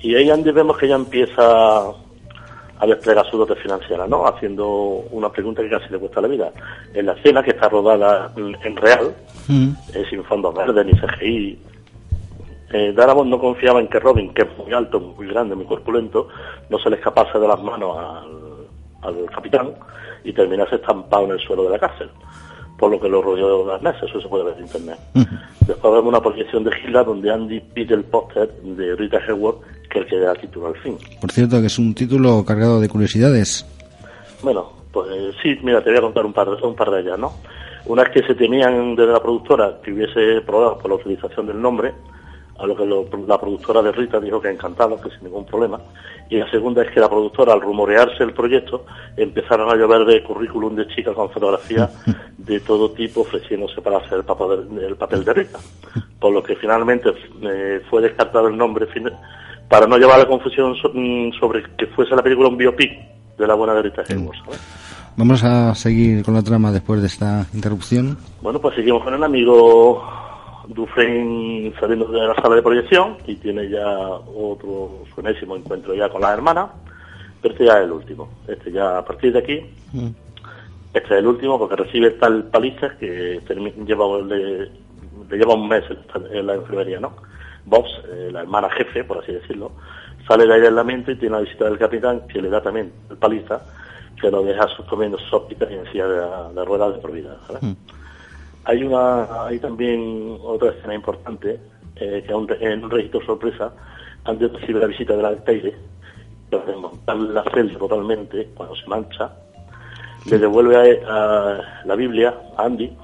Y 0.00 0.14
ahí 0.14 0.30
Andy 0.30 0.50
vemos 0.50 0.76
que 0.76 0.86
ella 0.86 0.96
empieza 0.96 1.92
a 2.78 2.86
desplegar 2.86 3.28
su 3.30 3.36
dote 3.36 3.56
financiera, 3.56 4.06
¿no? 4.06 4.26
Haciendo 4.26 4.68
una 5.10 5.30
pregunta 5.30 5.62
que 5.62 5.70
casi 5.70 5.88
le 5.90 5.98
cuesta 5.98 6.20
la 6.20 6.28
vida. 6.28 6.52
En 6.94 7.06
la 7.06 7.12
escena, 7.12 7.42
que 7.42 7.50
está 7.50 7.68
rodada 7.68 8.32
en 8.36 8.76
real, 8.76 9.14
eh, 9.48 10.04
sin 10.08 10.22
fondos 10.24 10.54
verdes 10.54 10.86
ni 10.86 10.92
CGI, 10.92 11.58
eh, 12.70 12.92
Darabont 12.94 13.30
no 13.30 13.38
confiaba 13.38 13.80
en 13.80 13.88
que 13.88 13.98
Robin, 13.98 14.32
que 14.34 14.42
es 14.42 14.58
muy 14.58 14.72
alto, 14.72 15.00
muy 15.00 15.26
grande, 15.26 15.54
muy 15.54 15.64
corpulento, 15.64 16.28
no 16.68 16.78
se 16.78 16.90
le 16.90 16.96
escapase 16.96 17.38
de 17.38 17.48
las 17.48 17.62
manos 17.62 17.96
al, 17.96 19.08
al 19.08 19.30
capitán 19.30 19.72
y 20.24 20.32
terminase 20.32 20.76
estampado 20.76 21.24
en 21.24 21.30
el 21.32 21.40
suelo 21.40 21.64
de 21.64 21.70
la 21.70 21.78
cárcel, 21.78 22.10
por 22.78 22.90
lo 22.92 23.00
que 23.00 23.08
lo 23.08 23.20
rodeó 23.20 23.64
de 23.64 23.72
las 23.72 23.82
mesas, 23.82 24.04
eso 24.04 24.20
se 24.20 24.28
puede 24.28 24.44
ver 24.44 24.54
en 24.58 24.64
internet. 24.64 24.98
Después 25.66 25.92
vemos 25.92 26.06
una 26.06 26.20
proyección 26.20 26.62
de 26.64 26.70
Gila 26.76 27.02
donde 27.02 27.30
Andy 27.30 27.60
pide 27.60 27.94
el 27.94 28.04
póster 28.04 28.50
de 28.62 28.94
Rita 28.94 29.18
Hayworth, 29.26 29.60
que 29.90 29.98
es 29.98 30.04
el 30.04 30.10
que 30.10 30.18
da 30.20 30.34
título 30.34 30.68
al 30.68 30.76
fin. 30.76 30.96
Por 31.20 31.32
cierto, 31.32 31.60
que 31.60 31.66
es 31.66 31.78
un 31.78 31.92
título 31.94 32.44
cargado 32.44 32.80
de 32.80 32.88
curiosidades. 32.88 33.66
Bueno, 34.42 34.70
pues 34.92 35.08
sí, 35.42 35.58
mira, 35.62 35.82
te 35.82 35.90
voy 35.90 35.98
a 35.98 36.02
contar 36.02 36.24
un 36.24 36.32
par, 36.32 36.48
un 36.48 36.76
par 36.76 36.90
de 36.90 37.00
ellas, 37.00 37.18
¿no? 37.18 37.32
Una 37.86 38.02
es 38.04 38.10
que 38.10 38.22
se 38.22 38.34
temían 38.34 38.94
desde 38.94 39.12
la 39.12 39.20
productora 39.20 39.78
que 39.82 39.92
hubiese 39.92 40.40
probado 40.42 40.78
por 40.78 40.90
la 40.90 40.96
utilización 40.96 41.46
del 41.46 41.60
nombre, 41.60 41.94
a 42.58 42.66
lo 42.66 42.76
que 42.76 42.84
la 43.26 43.38
productora 43.38 43.82
de 43.82 43.92
Rita 43.92 44.18
dijo 44.20 44.40
que 44.40 44.50
encantado, 44.50 45.00
que 45.00 45.10
sin 45.10 45.24
ningún 45.24 45.46
problema. 45.46 45.80
Y 46.28 46.36
la 46.36 46.50
segunda 46.50 46.82
es 46.82 46.90
que 46.90 47.00
la 47.00 47.08
productora, 47.08 47.52
al 47.52 47.60
rumorearse 47.60 48.22
el 48.22 48.34
proyecto, 48.34 48.84
empezaron 49.16 49.70
a 49.70 49.76
llover 49.76 50.04
de 50.04 50.22
currículum 50.22 50.74
de 50.74 50.86
chicas 50.88 51.14
con 51.14 51.30
fotografías 51.30 51.90
de 52.38 52.60
todo 52.60 52.90
tipo 52.90 53.20
ofreciéndose 53.20 53.80
para 53.80 53.98
hacer 53.98 54.18
el 54.18 54.24
papel 54.24 54.68
de, 54.74 54.94
papel 54.94 55.24
de 55.24 55.32
Rita. 55.32 55.58
Por 56.18 56.32
lo 56.32 56.42
que 56.42 56.56
finalmente 56.56 57.10
eh, 57.42 57.80
fue 57.88 58.02
descartado 58.02 58.48
el 58.48 58.56
nombre 58.56 58.86
para 59.68 59.86
no 59.86 59.96
llevar 59.96 60.18
la 60.18 60.26
confusión 60.26 60.72
mm, 60.72 61.38
sobre 61.38 61.62
que 61.76 61.86
fuese 61.86 62.14
la 62.16 62.22
película 62.22 62.48
un 62.48 62.56
biopic 62.56 62.92
de 63.38 63.46
la 63.46 63.54
buena 63.54 63.74
de 63.74 63.82
Rita 63.82 64.02
Hayworth. 64.08 64.38
Vamos 65.16 65.42
a 65.42 65.74
seguir 65.74 66.24
con 66.24 66.34
la 66.34 66.42
trama 66.42 66.70
después 66.72 67.00
de 67.00 67.08
esta 67.08 67.46
interrupción. 67.52 68.16
Bueno, 68.40 68.60
pues 68.60 68.76
seguimos 68.76 69.02
con 69.02 69.14
el 69.14 69.22
amigo 69.22 70.02
Dufresne 70.68 71.72
saliendo 71.80 72.06
de 72.08 72.26
la 72.26 72.34
sala 72.34 72.56
de 72.56 72.62
proyección 72.62 73.16
y 73.26 73.36
tiene 73.36 73.68
ya 73.68 73.86
otro 73.86 75.04
su 75.14 75.20
enésimo 75.20 75.56
encuentro 75.56 75.94
ya 75.94 76.08
con 76.08 76.20
la 76.20 76.32
hermana, 76.32 76.70
pero 77.40 77.54
este 77.54 77.64
ya 77.66 77.78
es 77.78 77.84
el 77.84 77.92
último. 77.92 78.28
Este 78.46 78.70
ya 78.70 78.98
a 78.98 79.04
partir 79.04 79.32
de 79.32 79.38
aquí, 79.38 79.60
mm. 79.92 80.08
este 80.92 81.14
es 81.14 81.20
el 81.20 81.26
último 81.26 81.58
porque 81.58 81.76
recibe 81.76 82.10
tal 82.12 82.44
paliza 82.44 82.96
que 82.98 83.40
lleva, 83.86 84.18
le, 84.20 84.70
lleva 85.30 85.54
un 85.54 85.68
mes 85.68 85.84
en 86.32 86.46
la 86.46 86.54
enfermería, 86.54 87.00
¿no? 87.00 87.14
Bobs, 87.64 87.90
eh, 88.10 88.30
la 88.32 88.40
hermana 88.40 88.68
jefe, 88.70 89.04
por 89.04 89.18
así 89.18 89.32
decirlo, 89.32 89.72
sale 90.26 90.46
de 90.46 90.54
aislamiento 90.54 91.10
y 91.10 91.16
tiene 91.16 91.36
la 91.36 91.42
visita 91.42 91.64
del 91.64 91.78
capitán 91.78 92.26
que 92.28 92.40
le 92.42 92.50
da 92.50 92.62
también 92.62 92.92
el 93.10 93.16
paliza 93.16 93.60
que 94.20 94.30
lo 94.30 94.42
deja 94.42 94.66
comiendo 94.88 95.18
sópitas 95.18 95.70
y 95.70 95.74
en 95.74 95.92
silla 95.92 96.08
de, 96.08 96.54
de 96.54 96.64
ruedas 96.64 96.94
de 96.94 97.00
por 97.00 97.12
vida. 97.12 97.36
Mm. 97.60 97.72
Hay 98.68 98.82
una, 98.82 99.46
hay 99.46 99.58
también 99.60 100.38
otra 100.42 100.72
escena 100.72 100.94
importante, 100.94 101.58
eh, 101.96 102.22
que 102.26 102.66
en 102.66 102.84
un 102.84 102.90
registro 102.90 103.24
sorpresa, 103.24 103.72
antes 104.24 104.52
de 104.52 104.58
recibir 104.58 104.82
la 104.82 104.88
visita 104.88 105.16
del 105.16 105.24
alcaide, 105.24 105.74
de 106.50 106.58
desmontar 106.66 107.16
la 107.16 107.44
celda 107.44 107.78
totalmente, 107.78 108.50
cuando 108.54 108.76
se 108.76 108.86
mancha, 108.86 109.32
le 110.26 110.38
devuelve 110.38 111.00
a, 111.08 111.82
la 111.86 111.94
Biblia 111.94 112.34
a 112.58 112.64
Andy, 112.64 112.94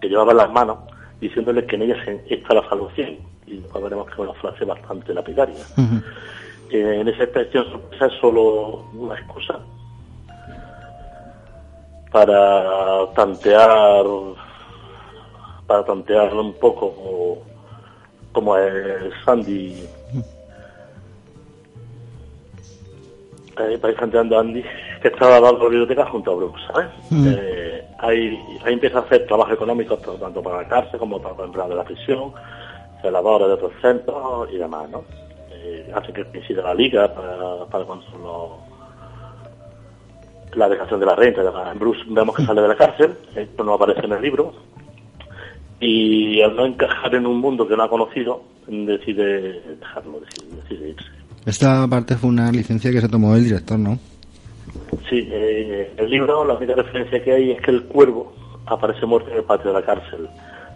que 0.00 0.08
llevaba 0.08 0.30
en 0.30 0.38
las 0.38 0.52
manos, 0.52 0.78
diciéndole 1.20 1.66
que 1.66 1.74
en 1.74 1.82
ella 1.82 1.96
está 2.30 2.54
la 2.54 2.68
salvación. 2.68 3.16
Y 3.44 3.56
después 3.56 3.82
veremos 3.82 4.06
que 4.06 4.12
es 4.12 4.18
una 4.20 4.34
frase 4.34 4.64
bastante 4.64 5.12
lapidaria. 5.12 5.64
Eh, 6.70 7.00
en 7.00 7.08
esa 7.08 7.24
expresión 7.24 7.64
sorpresa 7.70 8.06
es 8.06 8.12
solo 8.20 8.84
una 8.94 9.14
excusa 9.14 9.58
para 12.12 13.06
tantear 13.14 14.04
para 15.66 15.84
tantearlo 15.84 16.42
un 16.42 16.54
poco 16.54 17.42
como, 18.32 18.56
es 18.56 19.12
Sandy. 19.24 19.84
Eh, 23.58 23.72
ir 23.72 23.96
tanteando 23.96 24.36
a 24.36 24.40
Andy, 24.40 24.62
que 25.00 25.08
estaba 25.08 25.40
dando 25.40 25.64
la 25.64 25.68
biblioteca 25.70 26.04
junto 26.06 26.30
a 26.30 26.34
Brooks, 26.34 26.60
¿sabes? 26.70 26.88
Mm. 27.08 27.26
Eh, 27.30 27.84
ahí, 27.98 28.38
ahí, 28.62 28.74
empieza 28.74 28.98
a 28.98 29.02
hacer 29.02 29.26
trabajo 29.26 29.54
económico 29.54 29.96
tanto 29.96 30.42
para 30.42 30.58
la 30.58 30.68
cárcel 30.68 30.98
como 30.98 31.20
para 31.20 31.44
el 31.44 31.70
de 31.70 31.74
la 31.74 31.84
prisión, 31.84 32.34
celadores 33.00 33.48
de 33.48 33.54
otros 33.54 33.72
centros 33.80 34.52
y 34.52 34.58
demás, 34.58 34.90
¿no? 34.90 35.04
Eh, 35.50 35.90
hace 35.94 36.12
que 36.12 36.24
coincida 36.26 36.62
la 36.62 36.74
liga 36.74 37.08
para, 37.14 37.64
para 37.64 37.84
la 40.54 40.68
dejación 40.68 41.00
de 41.00 41.06
la 41.06 41.14
renta. 41.14 41.42
Bruce 41.74 42.02
vemos 42.08 42.36
que 42.36 42.44
sale 42.44 42.60
de 42.60 42.68
la 42.68 42.76
cárcel, 42.76 43.16
esto 43.34 43.64
no 43.64 43.72
aparece 43.74 44.04
en 44.04 44.12
el 44.12 44.22
libro, 44.22 44.52
y 45.80 46.40
al 46.40 46.56
no 46.56 46.66
encajar 46.66 47.14
en 47.14 47.26
un 47.26 47.40
mundo 47.40 47.66
que 47.68 47.76
no 47.76 47.82
ha 47.82 47.88
conocido, 47.88 48.42
decide 48.66 49.60
dejarlo, 49.78 50.20
decide, 50.20 50.90
irse. 50.90 51.10
Esta 51.44 51.86
parte 51.86 52.16
fue 52.16 52.30
una 52.30 52.50
licencia 52.50 52.90
que 52.90 53.00
se 53.00 53.08
tomó 53.08 53.34
el 53.36 53.44
director, 53.44 53.78
¿no? 53.78 53.98
Sí, 55.08 55.28
eh, 55.30 55.92
el 55.96 56.10
libro, 56.10 56.44
la 56.44 56.54
única 56.54 56.74
referencia 56.74 57.22
que 57.22 57.32
hay 57.32 57.50
es 57.52 57.60
que 57.60 57.70
el 57.70 57.84
cuervo 57.84 58.32
aparece 58.66 59.06
muerto 59.06 59.30
en 59.30 59.36
el 59.36 59.44
patio 59.44 59.72
de 59.72 59.80
la 59.80 59.86
cárcel, 59.86 60.28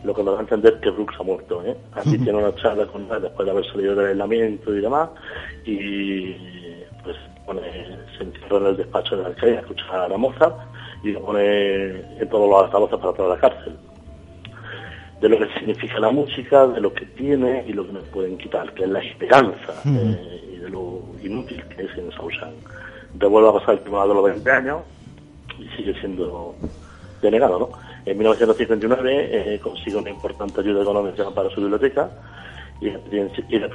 lo 0.05 0.15
que 0.15 0.23
nos 0.23 0.35
da 0.35 0.41
a 0.41 0.43
entender 0.43 0.79
que 0.81 0.91
Brooks 0.91 1.17
ha 1.19 1.23
muerto. 1.25 1.63
¿eh? 1.65 1.77
Así 1.95 2.17
tiene 2.19 2.39
una 2.39 2.55
charla 2.55 2.87
con 2.87 3.03
él 3.11 3.23
después 3.23 3.45
de 3.47 3.51
haber 3.51 3.67
salido 3.67 3.95
del 3.97 4.07
aislamiento 4.09 4.75
y 4.75 4.81
demás, 4.81 5.11
y 5.65 6.33
pues 7.03 7.17
pone, 7.45 7.63
se 8.17 8.25
encierra 8.25 8.59
en 8.59 8.67
el 8.67 8.77
despacho 8.77 9.17
de 9.17 9.23
la 9.23 9.29
alcalde 9.29 9.57
a 9.57 9.61
escuchar 9.61 10.01
a 10.01 10.09
la 10.09 10.19
moza 10.19 10.55
y 11.03 11.13
lo 11.13 11.25
pone 11.25 12.21
en 12.21 12.29
todos 12.29 12.49
los 12.49 12.65
altavoces 12.65 12.99
para 12.99 13.13
toda 13.15 13.35
la 13.35 13.41
cárcel 13.41 13.77
de 15.21 15.29
lo 15.29 15.39
que 15.39 15.53
significa 15.59 16.01
la 16.01 16.11
música, 16.11 16.67
de 16.67 16.81
lo 16.81 16.93
que 16.93 17.05
tiene 17.05 17.65
y 17.67 17.73
lo 17.73 17.87
que 17.87 17.93
nos 17.93 18.05
pueden 18.05 18.39
quitar, 18.39 18.73
que 18.73 18.85
es 18.85 18.89
la 18.89 19.01
esperanza 19.01 19.75
eh, 19.85 20.55
y 20.55 20.57
de 20.57 20.71
lo 20.71 21.03
inútil 21.23 21.63
que 21.65 21.83
es 21.83 21.99
en 21.99 22.11
Sausan. 22.13 22.55
Devuelve 23.15 23.51
a 23.51 23.53
pasar 23.53 23.75
el 23.75 23.81
tribunal 23.81 24.09
de 24.09 24.15
los 24.15 24.25
20 24.25 24.51
años 24.51 24.79
y 25.59 25.69
sigue 25.77 25.99
siendo 26.01 26.55
denegado, 27.21 27.59
¿no? 27.59 27.69
En 28.07 28.17
1959 28.17 29.55
eh, 29.55 29.61
consigue 29.61 29.97
una 29.97 30.09
importante 30.09 30.61
ayuda 30.61 30.83
económica 30.83 31.29
para 31.31 31.51
su 31.51 31.61
biblioteca 31.61 32.11
y 32.81 32.89
la, 32.89 33.69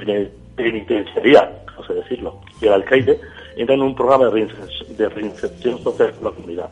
penitenciaría, 0.56 1.62
no 1.76 1.86
sé 1.86 1.94
decirlo, 1.94 2.40
y 2.60 2.66
el 2.66 2.72
alcaide 2.72 3.20
entra 3.56 3.76
en 3.76 3.82
un 3.82 3.94
programa 3.94 4.24
de 4.24 4.30
reinserción, 4.32 4.96
de 4.96 5.08
reinserción 5.08 5.78
social 5.84 6.12
con 6.14 6.24
la 6.24 6.30
comunidad. 6.32 6.70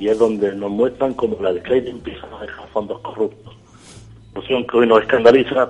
Y 0.00 0.08
es 0.08 0.18
donde 0.18 0.52
nos 0.56 0.70
muestran 0.70 1.14
cómo 1.14 1.36
el 1.38 1.46
alcaide 1.46 1.90
empieza 1.90 2.26
a 2.26 2.40
dejar 2.40 2.66
fondos 2.70 2.98
corruptos 3.00 3.59
que 4.34 4.76
hoy 4.76 4.86
nos 4.86 5.02
escandaliza 5.02 5.68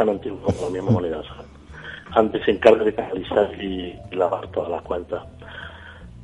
antiguo 0.00 0.40
como 0.42 0.62
la 0.62 0.70
misma 0.70 0.90
moneda. 0.90 1.22
Antes 2.12 2.44
se 2.44 2.50
encarga 2.50 2.84
de 2.84 2.94
canalizar 2.94 3.50
y, 3.62 3.94
lavar 4.12 4.46
todas 4.48 4.70
las 4.70 4.82
cuentas. 4.82 5.22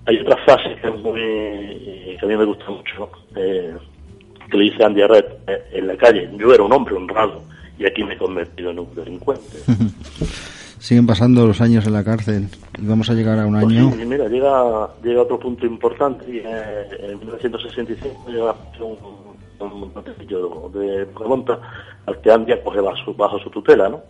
Hay 0.07 0.19
otra 0.19 0.37
frase 0.45 0.77
que, 0.81 0.89
es 0.89 1.03
muy, 1.03 1.21
que 2.19 2.19
a 2.23 2.27
mí 2.27 2.37
me 2.37 2.45
gusta 2.45 2.65
mucho, 2.71 3.11
eh, 3.37 3.75
que 4.51 4.57
le 4.57 4.65
dice 4.65 4.85
Andy 4.85 5.03
Red 5.03 5.25
eh, 5.47 5.63
en 5.73 5.87
la 5.87 5.97
calle, 5.97 6.31
yo 6.39 6.53
era 6.55 6.63
un 6.63 6.73
hombre 6.73 6.95
honrado 6.95 7.43
y 7.79 7.87
aquí 7.87 8.03
me 8.05 8.15
he 8.15 8.19
convertido 8.19 8.71
en 8.71 8.79
un 8.81 8.95
delincuente. 8.95 9.59
Siguen 10.79 11.07
pasando 11.07 11.47
los 11.47 11.61
años 11.61 11.87
en 11.87 11.93
la 11.93 12.05
cárcel 12.05 12.49
y 12.81 12.87
vamos 12.87 13.11
a 13.11 13.15
llegar 13.15 13.39
a 13.39 13.47
un 13.47 13.61
pues 13.61 13.67
año. 13.67 13.93
Sí, 13.93 14.05
mira, 14.07 14.29
llega, 14.29 14.89
llega 15.03 15.23
otro 15.23 15.39
punto 15.39 15.67
importante 15.67 16.25
y 16.31 16.39
eh, 16.39 16.89
en 17.01 17.19
1965 17.19 18.31
llega 18.31 18.55
un 18.81 18.97
un 19.61 19.93
montecillo 19.95 20.71
de 20.73 21.07
remonta 21.19 21.59
al 22.07 22.21
que 22.21 22.31
Andy 22.31 22.53
acoge 22.53 22.81
bajo, 22.81 23.15
bajo 23.15 23.39
su 23.39 23.51
tutela, 23.51 23.89
¿no? 23.89 24.03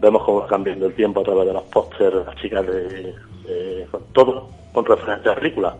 Vemos 0.00 0.22
cómo 0.24 0.40
va 0.40 0.46
cambiando 0.46 0.86
el 0.86 0.94
tiempo 0.94 1.20
a 1.20 1.24
través 1.24 1.46
de 1.46 1.52
los 1.52 1.64
pósteres, 1.64 2.24
las 2.24 2.36
chicas 2.36 2.66
de, 2.66 3.14
todo 4.12 4.48
con 4.72 4.84
referencia 4.84 5.32
a 5.32 5.34
rícula. 5.34 5.76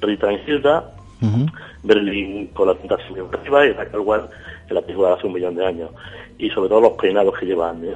Rita 0.00 0.32
Hilda, 0.32 0.92
Berlín 1.82 2.48
con 2.48 2.68
la 2.68 2.74
tentación 2.74 3.18
educativa 3.18 3.66
y 3.66 3.72
Raquel 3.72 4.00
Ward 4.00 4.30
en 4.68 4.74
la 4.74 4.80
película 4.80 5.08
de 5.08 5.14
hace 5.14 5.26
un 5.26 5.32
millón 5.32 5.56
de 5.56 5.66
años. 5.66 5.90
Y 6.38 6.48
sobre 6.50 6.68
todo 6.68 6.80
los 6.80 6.92
peinados 6.92 7.36
que 7.38 7.46
lleva 7.46 7.70
Andy, 7.70 7.90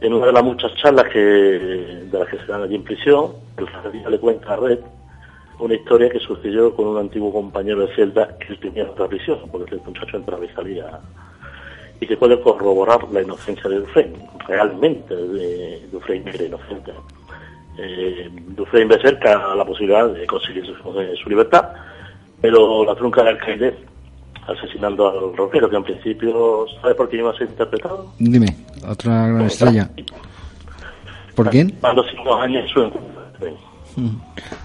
En 0.00 0.14
una 0.14 0.26
de 0.26 0.32
las 0.32 0.44
muchas 0.44 0.74
charlas 0.76 1.08
que, 1.12 1.18
de 1.18 2.18
las 2.18 2.28
que 2.28 2.38
se 2.38 2.46
dan 2.46 2.62
allí 2.62 2.76
en 2.76 2.84
prisión, 2.84 3.32
el 3.58 3.66
sacerdote 3.66 4.10
le 4.10 4.18
cuenta 4.18 4.54
a 4.54 4.56
Red 4.56 4.78
una 5.58 5.74
historia 5.74 6.10
que 6.10 6.18
sucedió 6.20 6.74
con 6.74 6.86
un 6.86 6.98
antiguo 6.98 7.32
compañero 7.32 7.86
de 7.86 7.94
celda 7.94 8.36
que 8.38 8.52
él 8.52 8.60
tenía 8.60 8.82
en 8.82 8.90
otra 8.90 9.08
prisión, 9.08 9.38
porque 9.50 9.74
el 9.74 9.80
muchacho 9.82 10.16
entraba 10.16 10.44
y 10.44 10.48
salía, 10.48 11.00
y 12.00 12.06
que 12.06 12.16
puede 12.16 12.40
corroborar 12.40 13.04
la 13.10 13.22
inocencia 13.22 13.68
de 13.70 13.80
Dufresne, 13.80 14.28
realmente 14.46 15.14
de 15.14 15.88
Dufresne 15.90 16.30
era 16.34 16.44
inocente. 16.44 16.92
Eh, 17.78 18.30
Dufresne 18.48 18.96
ve 18.96 19.02
cerca 19.02 19.54
la 19.54 19.64
posibilidad 19.64 20.08
de 20.08 20.26
conseguir 20.26 20.66
su, 20.66 20.74
su 21.22 21.28
libertad, 21.28 21.70
pero 22.40 22.84
la 22.84 22.94
trunca 22.94 23.22
del 23.22 23.36
alcaide 23.36 23.74
asesinando 24.46 25.08
al 25.08 25.36
rockero, 25.36 25.68
que 25.68 25.76
en 25.76 25.84
principio, 25.84 26.66
¿sabes 26.80 26.96
por 26.96 27.08
qué 27.08 27.16
iba 27.16 27.30
a 27.30 27.36
ser 27.36 27.48
interpretado? 27.48 28.12
Dime, 28.18 28.46
otra 28.88 29.28
gran 29.28 29.42
estrella. 29.42 29.90
¿Por 31.34 31.50
quién? 31.50 31.70
Cuando 31.80 32.04
cinco 32.04 32.34
años 32.36 32.70
su 32.70 32.90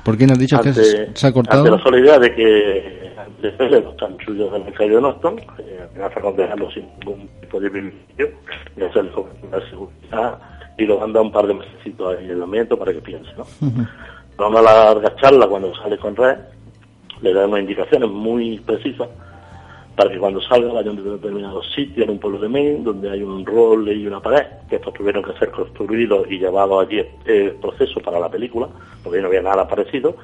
¿Por 0.04 0.18
quién 0.18 0.32
has 0.32 0.40
dicho 0.40 0.60
que 0.62 0.74
se 0.74 1.28
ha 1.28 1.32
cortado? 1.32 1.64
Ante 1.64 1.78
la 1.78 1.84
sola 1.84 2.00
idea 2.00 2.20
de 2.20 2.36
que 2.36 3.12
después 3.42 3.72
de 3.72 3.82
los 3.82 3.96
chanchullos 3.98 4.52
del 4.52 4.64
alcalde 4.64 4.96
de 4.96 5.02
Norton, 5.02 5.40
eh, 5.60 5.88
amenaza 5.90 6.22
con 6.22 6.36
dejarlo 6.36 6.72
sin 6.72 6.86
ningún 7.00 7.28
tipo 7.42 7.60
de 7.60 7.70
privilegio, 7.70 8.30
y 8.78 8.84
hacerle 8.84 9.12
la 9.52 9.70
seguridad 9.70 10.40
y 10.78 10.86
lo 10.86 11.00
manda 11.00 11.22
un 11.22 11.32
par 11.32 11.48
de 11.48 11.54
en 11.54 12.30
el 12.30 12.42
ambiente 12.42 12.76
para 12.76 12.94
que 12.94 13.02
piense, 13.02 13.32
¿no? 13.38 13.46
Uh 13.62 13.86
una 14.48 14.62
larga 14.62 15.16
charla 15.18 15.48
cuando 15.48 15.72
sale 15.76 16.00
con 16.00 16.16
Red, 16.16 16.38
le 17.22 17.32
da 17.32 17.46
unas 17.46 17.60
indicaciones 17.60 18.10
muy 18.10 18.60
precisas 18.60 19.08
para 19.96 20.10
que 20.10 20.18
cuando 20.18 20.42
salga 20.42 20.72
vayan 20.74 20.98
a 20.98 21.02
determinados 21.02 21.72
sitios 21.74 22.06
en 22.06 22.12
un 22.12 22.20
pueblo 22.20 22.40
de 22.40 22.50
Maine 22.50 22.84
donde 22.84 23.10
hay 23.10 23.22
un 23.22 23.46
rol 23.46 23.90
y 23.90 24.08
una 24.08 24.22
pared, 24.22 24.46
que 24.70 24.78
estos 24.78 24.94
tuvieron 24.94 25.24
que 25.24 25.34
ser 25.34 25.52
construidos 25.52 26.26
y 26.30 26.40
llevados 26.40 26.86
allí 26.86 27.04
el 27.26 27.52
proceso 27.56 28.00
para 28.00 28.20
la 28.20 28.30
película, 28.30 28.70
porque 29.04 29.22
no 29.22 29.28
había 29.28 29.42
nada 29.42 29.68
parecido, 29.68 30.16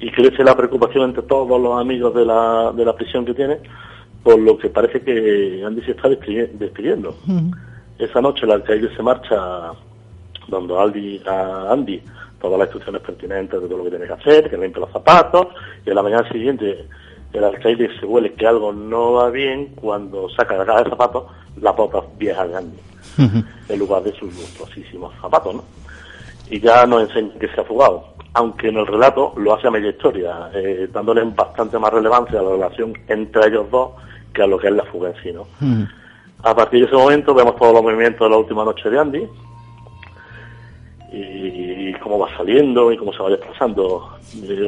y 0.00 0.10
crece 0.10 0.44
la 0.44 0.56
preocupación 0.56 1.10
entre 1.10 1.22
todos 1.22 1.60
los 1.60 1.80
amigos 1.80 2.14
de 2.14 2.24
la, 2.24 2.72
de 2.74 2.84
la 2.84 2.94
prisión 2.94 3.24
que 3.24 3.34
tiene, 3.34 3.58
por 4.22 4.38
lo 4.38 4.56
que 4.56 4.70
parece 4.70 5.02
que 5.02 5.62
Andy 5.64 5.82
se 5.82 5.92
está 5.92 6.08
despidiendo. 6.08 7.16
Esa 7.98 8.20
noche 8.20 8.46
el 8.46 8.52
alcalde 8.52 8.94
se 8.96 9.02
marcha 9.02 9.72
dando 10.48 10.80
a 10.80 11.72
Andy 11.72 12.02
todas 12.40 12.58
las 12.58 12.68
instrucciones 12.68 13.02
pertinentes 13.02 13.60
de 13.60 13.68
todo 13.68 13.78
lo 13.78 13.84
que 13.84 13.90
tiene 13.90 14.06
que 14.06 14.12
hacer, 14.12 14.50
que 14.50 14.56
limpie 14.56 14.80
los 14.80 14.90
zapatos, 14.90 15.46
y 15.84 15.90
en 15.90 15.94
la 15.94 16.02
mañana 16.02 16.28
siguiente 16.28 16.86
el 17.34 17.44
alcaide 17.44 17.90
se 17.98 18.06
huele 18.06 18.32
que 18.32 18.46
algo 18.46 18.72
no 18.72 19.14
va 19.14 19.30
bien 19.30 19.74
cuando 19.74 20.28
saca 20.30 20.54
de 20.54 20.60
la 20.60 20.66
caja 20.66 20.84
de 20.84 20.90
zapatos 20.90 21.24
la 21.60 21.72
bota 21.72 22.00
vieja 22.16 22.46
de 22.46 22.56
Andy, 22.56 22.78
en 23.68 23.78
lugar 23.78 24.02
de 24.02 24.12
sus 24.12 24.34
lustrosísimos 24.34 25.12
zapatos, 25.20 25.56
¿no? 25.56 25.64
Y 26.48 26.60
ya 26.60 26.86
nos 26.86 27.02
enseña 27.02 27.34
que 27.38 27.48
se 27.48 27.60
ha 27.60 27.64
fugado, 27.64 28.04
aunque 28.34 28.68
en 28.68 28.76
el 28.76 28.86
relato 28.86 29.32
lo 29.36 29.54
hace 29.54 29.66
a 29.66 29.70
media 29.70 29.90
historia, 29.90 30.50
eh, 30.54 30.88
dándole 30.92 31.22
bastante 31.24 31.78
más 31.78 31.92
relevancia 31.92 32.38
a 32.38 32.42
la 32.42 32.50
relación 32.50 32.92
entre 33.08 33.48
ellos 33.48 33.70
dos 33.70 33.90
que 34.32 34.42
a 34.42 34.46
lo 34.46 34.58
que 34.58 34.68
es 34.68 34.74
la 34.74 34.84
fuga 34.84 35.10
en 35.10 35.22
sí, 35.22 35.32
¿no? 35.32 35.46
A 36.42 36.54
partir 36.54 36.80
de 36.80 36.86
ese 36.86 36.96
momento 36.96 37.34
vemos 37.34 37.56
todos 37.56 37.72
los 37.72 37.82
movimientos 37.82 38.26
de 38.26 38.30
la 38.30 38.36
última 38.36 38.64
noche 38.64 38.90
de 38.90 38.98
Andy, 38.98 39.28
cómo 42.04 42.18
va 42.18 42.36
saliendo 42.36 42.92
y 42.92 42.98
cómo 42.98 43.12
se 43.14 43.22
va 43.22 43.30
desplazando. 43.30 44.10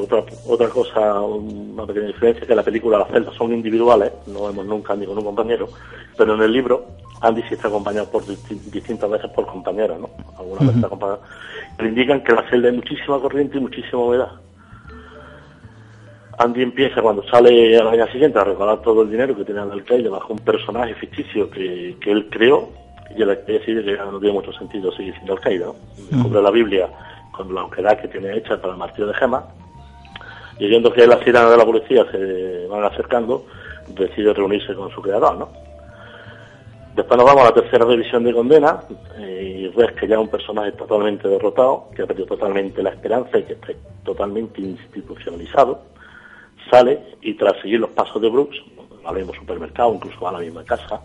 otra, 0.00 0.24
otra 0.48 0.68
cosa, 0.70 1.20
una 1.20 1.86
pequeña 1.86 2.06
diferencia 2.06 2.40
es 2.40 2.48
que 2.48 2.54
la 2.54 2.62
película, 2.62 2.98
las 2.98 3.10
celdas 3.10 3.34
son 3.34 3.52
individuales, 3.52 4.10
no 4.26 4.46
vemos 4.46 4.64
nunca 4.64 4.96
ni 4.96 5.04
con 5.04 5.18
un 5.18 5.24
compañero, 5.24 5.68
pero 6.16 6.34
en 6.34 6.40
el 6.40 6.52
libro 6.52 6.86
Andy 7.20 7.42
sí 7.42 7.54
está 7.54 7.68
acompañado 7.68 8.10
por 8.10 8.24
distintas 8.26 9.10
veces 9.10 9.30
por 9.30 9.46
compañeros, 9.46 10.00
¿no? 10.00 10.10
Algunas 10.38 10.60
veces 10.60 10.76
está 10.76 10.86
acompañado. 10.86 11.20
Le 11.78 11.88
indican 11.88 12.24
que 12.24 12.32
la 12.32 12.48
celda 12.48 12.68
hay 12.70 12.76
muchísima 12.76 13.20
corriente 13.20 13.58
y 13.58 13.60
muchísima 13.60 14.02
humedad. 14.02 14.32
Andy 16.38 16.62
empieza 16.62 17.02
cuando 17.02 17.22
sale 17.28 17.76
a 17.76 17.84
la 17.84 17.90
mañana 17.90 18.12
siguiente 18.12 18.38
a 18.38 18.44
regalar 18.44 18.80
todo 18.80 19.02
el 19.02 19.10
dinero 19.10 19.36
que 19.36 19.44
tiene 19.44 19.62
el 19.62 19.70
alcalde 19.70 20.08
bajo 20.08 20.32
un 20.32 20.38
personaje 20.38 20.94
ficticio 20.94 21.50
que, 21.50 21.96
que 22.00 22.10
él 22.10 22.28
creó 22.30 22.70
y 23.14 23.22
el 23.22 23.38
que 23.44 23.52
decide 23.52 23.84
que 23.84 23.96
no 23.96 24.18
tiene 24.18 24.34
mucho 24.34 24.52
sentido 24.52 24.90
seguir 24.92 25.14
siendo 25.14 25.34
Al-Qaeda. 25.34 25.66
¿no? 26.10 26.40
la 26.40 26.50
Biblia 26.50 26.88
con 27.36 27.54
la 27.54 27.62
aunquedad 27.62 28.00
que 28.00 28.08
tiene 28.08 28.36
hecha 28.36 28.60
para 28.60 28.72
el 28.72 28.78
martillo 28.78 29.08
de 29.08 29.14
Gema 29.14 29.44
y 30.58 30.68
viendo 30.68 30.92
que 30.92 31.06
las 31.06 31.20
sirenas 31.20 31.50
de 31.50 31.56
la 31.56 31.64
policía 31.64 32.06
se 32.10 32.66
van 32.68 32.84
acercando, 32.84 33.44
decide 33.88 34.32
reunirse 34.32 34.74
con 34.74 34.90
su 34.90 35.02
creador. 35.02 35.48
Después 36.94 37.18
nos 37.18 37.26
vamos 37.26 37.42
a 37.42 37.46
la 37.46 37.54
tercera 37.54 37.84
revisión 37.84 38.24
de 38.24 38.32
condena 38.32 38.80
y 39.18 39.68
ves 39.68 39.92
que 39.92 40.08
ya 40.08 40.18
un 40.18 40.28
personaje 40.28 40.72
totalmente 40.72 41.28
derrotado, 41.28 41.90
que 41.94 42.02
ha 42.02 42.06
perdido 42.06 42.26
totalmente 42.26 42.82
la 42.82 42.90
esperanza 42.90 43.38
y 43.38 43.42
que 43.42 43.52
está 43.52 43.68
totalmente 44.02 44.62
institucionalizado, 44.62 45.82
sale 46.70 47.00
y 47.20 47.34
tras 47.34 47.60
seguir 47.60 47.80
los 47.80 47.90
pasos 47.90 48.22
de 48.22 48.30
Brooks, 48.30 48.56
al 49.04 49.14
mismo 49.14 49.34
supermercado, 49.34 49.92
incluso 49.94 50.26
a 50.26 50.32
la 50.32 50.38
misma 50.38 50.64
casa, 50.64 51.00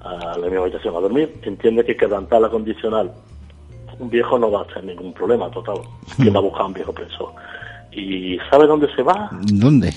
a 0.00 0.38
la 0.38 0.46
misma 0.46 0.62
habitación 0.62 0.96
a 0.96 1.00
dormir, 1.00 1.38
entiende 1.42 1.84
que 1.84 1.96
quebrantar 1.96 2.40
la 2.40 2.48
condicional 2.48 3.12
un 3.98 4.10
viejo 4.10 4.38
no 4.38 4.50
va 4.50 4.62
a 4.62 4.66
tener 4.66 4.84
ningún 4.84 5.12
problema 5.12 5.50
total. 5.50 5.78
que 6.16 6.30
va 6.30 6.38
a 6.38 6.42
buscar 6.42 6.66
un 6.66 6.72
viejo 6.72 6.92
preso? 6.92 7.34
¿Y 7.92 8.38
sabe 8.50 8.66
dónde 8.66 8.94
se 8.94 9.02
va? 9.02 9.30
¿Dónde? 9.32 9.92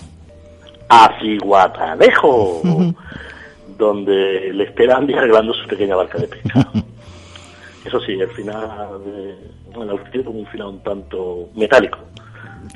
A 0.90 1.18
Ciguatanejo, 1.20 2.62
donde 3.78 4.52
le 4.54 4.64
espera 4.64 4.98
Andy 4.98 5.14
arreglando 5.14 5.54
su 5.54 5.68
pequeña 5.68 5.96
barca 5.96 6.18
de 6.18 6.28
pesca. 6.28 6.68
Eso 7.86 8.00
sí, 8.02 8.14
el 8.14 8.30
final, 8.30 9.04
de, 9.04 9.36
bueno, 9.74 9.94
el 9.94 10.28
un 10.28 10.46
final 10.48 10.68
un 10.68 10.84
tanto 10.84 11.50
metálico. 11.56 11.98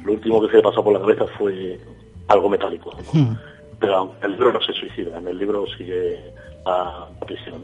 Lo 0.03 0.13
último 0.13 0.41
que 0.41 0.49
se 0.49 0.57
le 0.57 0.63
pasó 0.63 0.83
por 0.83 0.93
la 0.93 0.99
cabeza 0.99 1.25
fue 1.37 1.79
algo 2.27 2.49
metálico. 2.49 2.91
Pero 3.79 4.15
el 4.23 4.31
libro 4.31 4.53
no 4.53 4.61
se 4.61 4.73
suicida, 4.73 5.17
en 5.17 5.27
el 5.27 5.37
libro 5.37 5.65
sigue 5.77 6.19
a 6.65 7.07
prisión. 7.25 7.61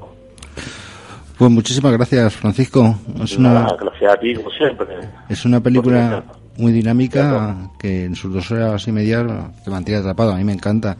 Pues 1.41 1.49
muchísimas 1.49 1.91
gracias, 1.93 2.35
Francisco. 2.35 2.93
Es 3.19 3.35
una, 3.35 3.75
gracias 3.75 4.13
a 4.13 4.19
ti, 4.19 4.35
como 4.35 4.51
siempre. 4.51 4.85
Es 5.27 5.43
una 5.43 5.59
película 5.59 6.23
muy 6.59 6.71
dinámica 6.71 7.71
que 7.79 8.05
en 8.05 8.15
sus 8.15 8.31
dos 8.31 8.51
horas 8.51 8.87
y 8.87 8.91
media 8.91 9.25
te 9.65 9.71
mantiene 9.71 10.01
atrapado. 10.01 10.33
A 10.33 10.35
mí 10.35 10.43
me 10.43 10.53
encanta. 10.53 10.95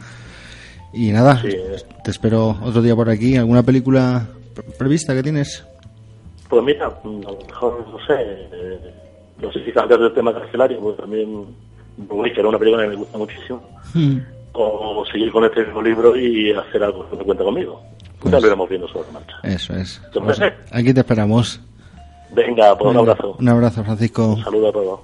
Y 0.93 1.11
nada, 1.11 1.39
te 2.03 2.09
espero 2.09 2.57
otro 2.63 2.81
día 2.81 2.95
por 2.95 3.07
aquí. 3.07 3.37
¿Alguna 3.37 3.61
película 3.61 4.29
prevista 4.79 5.13
que 5.13 5.21
tienes? 5.21 5.63
Pues 6.49 6.63
mira, 6.63 6.87
a 6.87 7.01
lo 7.05 7.37
mejor, 7.45 7.87
no 7.87 7.99
sé, 8.07 8.15
eh, 8.19 8.93
no 9.39 9.51
sé 9.51 9.63
si 9.63 9.71
cambiar 9.71 9.99
del 9.99 10.13
tema 10.15 10.33
carcelario, 10.33 10.79
porque 10.79 11.03
también 11.03 11.45
que 12.33 12.39
era 12.39 12.49
una 12.49 12.57
película 12.57 12.81
que 12.81 12.89
me 12.89 12.95
gusta 12.95 13.17
muchísimo. 13.19 13.61
Hmm 13.93 14.17
o 14.53 15.05
seguir 15.11 15.31
con 15.31 15.45
este 15.45 15.63
mismo 15.63 15.81
libro 15.81 16.15
y 16.15 16.51
hacer 16.51 16.83
algo 16.83 17.09
que 17.09 17.17
me 17.17 17.23
cuenta 17.23 17.43
conmigo. 17.43 17.81
Pues, 18.21 18.31
ya 18.31 18.39
lo 18.39 18.47
iremos 18.47 18.69
viendo 18.69 18.87
sobre 18.87 19.11
marcha. 19.11 19.35
Eso 19.43 19.73
es. 19.73 19.99
Pues 20.13 20.39
aquí 20.71 20.93
te 20.93 20.99
esperamos. 20.99 21.59
Venga, 22.33 22.77
pues 22.77 22.91
un 22.91 22.97
abrazo. 22.97 23.35
Un 23.39 23.49
abrazo, 23.49 23.83
Francisco. 23.83 24.33
Un 24.33 24.43
saludo 24.43 24.69
a 24.69 24.71
todos. 24.71 24.99